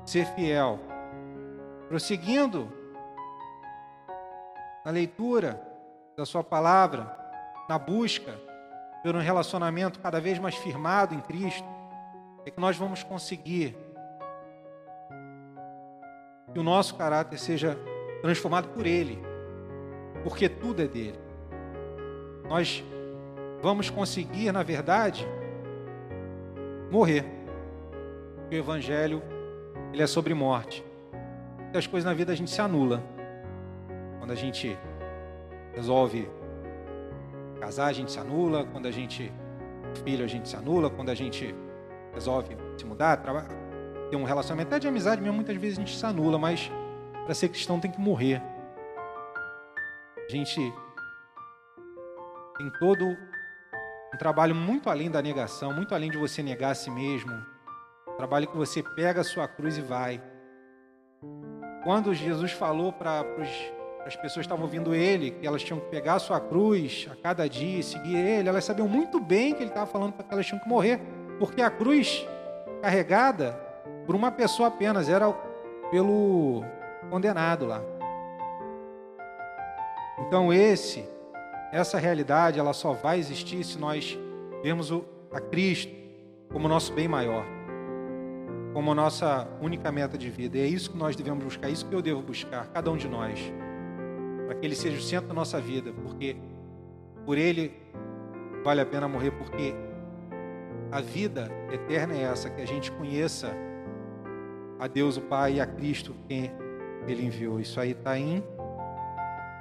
ser 0.04 0.26
fiel. 0.26 0.78
Prosseguindo 1.88 2.72
na 4.84 4.90
leitura 4.90 5.60
da 6.16 6.24
Sua 6.24 6.44
palavra, 6.44 7.14
na 7.68 7.78
busca 7.78 8.38
por 9.02 9.14
um 9.14 9.20
relacionamento 9.20 10.00
cada 10.00 10.20
vez 10.20 10.38
mais 10.38 10.54
firmado 10.54 11.14
em 11.14 11.20
Cristo, 11.20 11.68
é 12.44 12.50
que 12.50 12.60
nós 12.60 12.76
vamos 12.76 13.02
conseguir 13.02 13.76
que 16.52 16.58
o 16.58 16.62
nosso 16.62 16.94
caráter 16.94 17.38
seja 17.38 17.76
transformado 18.22 18.68
por 18.68 18.86
Ele, 18.86 19.20
porque 20.26 20.48
tudo 20.48 20.82
é 20.82 20.88
dele. 20.88 21.16
Nós 22.48 22.82
vamos 23.62 23.88
conseguir, 23.88 24.50
na 24.50 24.64
verdade, 24.64 25.24
morrer. 26.90 27.24
O 28.50 28.52
Evangelho 28.52 29.22
ele 29.92 30.02
é 30.02 30.06
sobre 30.08 30.34
morte. 30.34 30.84
Muitas 31.60 31.86
coisas 31.86 32.04
na 32.04 32.12
vida 32.12 32.32
a 32.32 32.34
gente 32.34 32.50
se 32.50 32.60
anula. 32.60 33.00
Quando 34.18 34.32
a 34.32 34.34
gente 34.34 34.76
resolve 35.72 36.28
casar, 37.60 37.86
a 37.86 37.92
gente 37.92 38.10
se 38.10 38.18
anula. 38.18 38.64
Quando 38.64 38.86
a 38.86 38.90
gente 38.90 39.32
filho, 40.04 40.24
a 40.24 40.28
gente 40.28 40.48
se 40.48 40.56
anula. 40.56 40.90
Quando 40.90 41.10
a 41.10 41.14
gente 41.14 41.54
resolve 42.12 42.56
se 42.76 42.84
mudar, 42.84 43.18
trabalhar 43.18 43.46
ter 44.10 44.16
um 44.16 44.24
relacionamento, 44.24 44.70
até 44.70 44.80
de 44.80 44.88
amizade 44.88 45.22
mesmo, 45.22 45.36
muitas 45.36 45.56
vezes 45.56 45.78
a 45.78 45.82
gente 45.82 45.96
se 45.96 46.04
anula, 46.04 46.36
mas 46.36 46.68
para 47.24 47.32
ser 47.32 47.48
cristão 47.48 47.78
tem 47.78 47.92
que 47.92 48.00
morrer. 48.00 48.42
A 50.28 50.32
gente 50.32 50.74
tem 52.58 52.70
todo 52.80 53.06
um 53.06 54.18
trabalho 54.18 54.54
muito 54.54 54.90
além 54.90 55.10
da 55.10 55.22
negação, 55.22 55.72
muito 55.72 55.94
além 55.94 56.10
de 56.10 56.16
você 56.16 56.42
negar 56.42 56.70
a 56.70 56.74
si 56.74 56.90
mesmo. 56.90 57.32
Um 58.08 58.16
trabalho 58.16 58.48
que 58.48 58.56
você 58.56 58.82
pega 58.82 59.20
a 59.20 59.24
sua 59.24 59.46
cruz 59.46 59.78
e 59.78 59.82
vai. 59.82 60.20
Quando 61.84 62.12
Jesus 62.12 62.50
falou 62.52 62.92
para 62.92 63.24
as 64.04 64.16
pessoas 64.16 64.34
que 64.34 64.40
estavam 64.40 64.64
ouvindo 64.64 64.94
ele, 64.94 65.30
que 65.30 65.46
elas 65.46 65.62
tinham 65.62 65.78
que 65.78 65.88
pegar 65.90 66.14
a 66.14 66.18
sua 66.18 66.40
cruz 66.40 67.08
a 67.12 67.14
cada 67.14 67.48
dia 67.48 67.78
e 67.78 67.82
seguir 67.82 68.16
ele, 68.16 68.48
elas 68.48 68.64
sabiam 68.64 68.88
muito 68.88 69.20
bem 69.20 69.54
que 69.54 69.62
ele 69.62 69.70
estava 69.70 69.86
falando 69.86 70.12
para 70.12 70.24
que 70.24 70.32
elas 70.32 70.46
tinham 70.46 70.60
que 70.60 70.68
morrer, 70.68 71.00
porque 71.38 71.62
a 71.62 71.70
cruz 71.70 72.26
carregada 72.82 73.52
por 74.06 74.14
uma 74.14 74.30
pessoa 74.30 74.68
apenas, 74.68 75.08
era 75.08 75.30
pelo 75.90 76.64
condenado 77.10 77.66
lá. 77.66 77.95
Então 80.18 80.52
esse, 80.52 81.04
essa 81.72 81.98
realidade, 81.98 82.58
ela 82.58 82.72
só 82.72 82.92
vai 82.92 83.18
existir 83.18 83.62
se 83.64 83.78
nós 83.78 84.18
vemos 84.62 84.90
o, 84.90 85.04
a 85.32 85.40
Cristo 85.40 85.92
como 86.52 86.68
nosso 86.68 86.92
bem 86.92 87.06
maior, 87.06 87.44
como 88.72 88.94
nossa 88.94 89.46
única 89.60 89.92
meta 89.92 90.16
de 90.16 90.30
vida. 90.30 90.56
E 90.58 90.60
é 90.62 90.66
isso 90.66 90.90
que 90.90 90.96
nós 90.96 91.14
devemos 91.14 91.44
buscar, 91.44 91.68
é 91.68 91.70
isso 91.70 91.86
que 91.86 91.94
eu 91.94 92.00
devo 92.00 92.22
buscar, 92.22 92.66
cada 92.68 92.90
um 92.90 92.96
de 92.96 93.08
nós, 93.08 93.38
para 94.46 94.54
que 94.54 94.66
Ele 94.66 94.74
seja 94.74 94.96
o 94.96 95.02
centro 95.02 95.28
da 95.28 95.34
nossa 95.34 95.60
vida, 95.60 95.92
porque 96.02 96.36
por 97.24 97.36
Ele 97.36 97.72
vale 98.64 98.80
a 98.80 98.86
pena 98.86 99.06
morrer, 99.06 99.32
porque 99.32 99.74
a 100.90 101.00
vida 101.00 101.50
eterna 101.70 102.14
é 102.14 102.22
essa, 102.22 102.48
que 102.48 102.62
a 102.62 102.66
gente 102.66 102.90
conheça 102.92 103.52
a 104.78 104.86
Deus 104.86 105.16
o 105.16 105.20
Pai 105.22 105.54
e 105.54 105.60
a 105.60 105.66
Cristo 105.66 106.14
quem 106.28 106.50
ele 107.06 107.24
enviou. 107.24 107.60
Isso 107.60 107.80
aí 107.80 107.92
está 107.92 108.18
em 108.18 108.42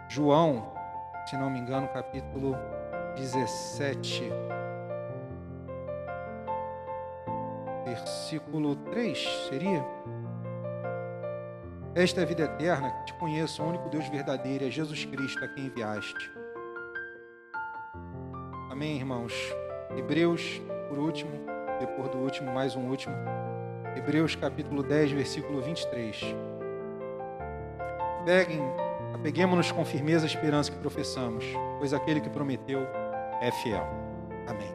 João, 0.07 0.71
se 1.25 1.35
não 1.35 1.49
me 1.49 1.59
engano, 1.59 1.87
capítulo 1.87 2.55
17. 3.15 4.31
Versículo 7.85 8.75
3 8.75 9.47
seria? 9.49 9.85
Esta 11.95 12.19
é 12.19 12.23
a 12.23 12.27
vida 12.27 12.43
eterna, 12.43 12.91
que 12.91 13.05
te 13.05 13.13
conheço, 13.15 13.63
o 13.63 13.69
único 13.69 13.89
Deus 13.89 14.07
verdadeiro, 14.09 14.65
é 14.65 14.69
Jesus 14.69 15.05
Cristo 15.05 15.43
a 15.43 15.47
quem 15.47 15.65
enviaste. 15.67 16.31
Amém, 18.69 18.97
irmãos? 18.97 19.33
Hebreus, 19.95 20.61
por 20.89 20.99
último, 20.99 21.31
depois 21.79 22.09
do 22.09 22.17
último, 22.17 22.51
mais 22.53 22.75
um 22.75 22.89
último. 22.89 23.15
Hebreus 23.95 24.35
capítulo 24.35 24.83
10, 24.83 25.11
versículo 25.13 25.61
23. 25.61 26.35
Peguem 28.25 28.84
Apeguemos-nos 29.15 29.71
com 29.71 29.85
firmeza 29.85 30.25
à 30.25 30.27
esperança 30.27 30.69
que 30.69 30.77
professamos, 30.77 31.45
pois 31.79 31.93
aquele 31.93 32.19
que 32.19 32.29
prometeu 32.29 32.85
é 33.41 33.49
fiel. 33.49 33.87
Amém. 34.45 34.74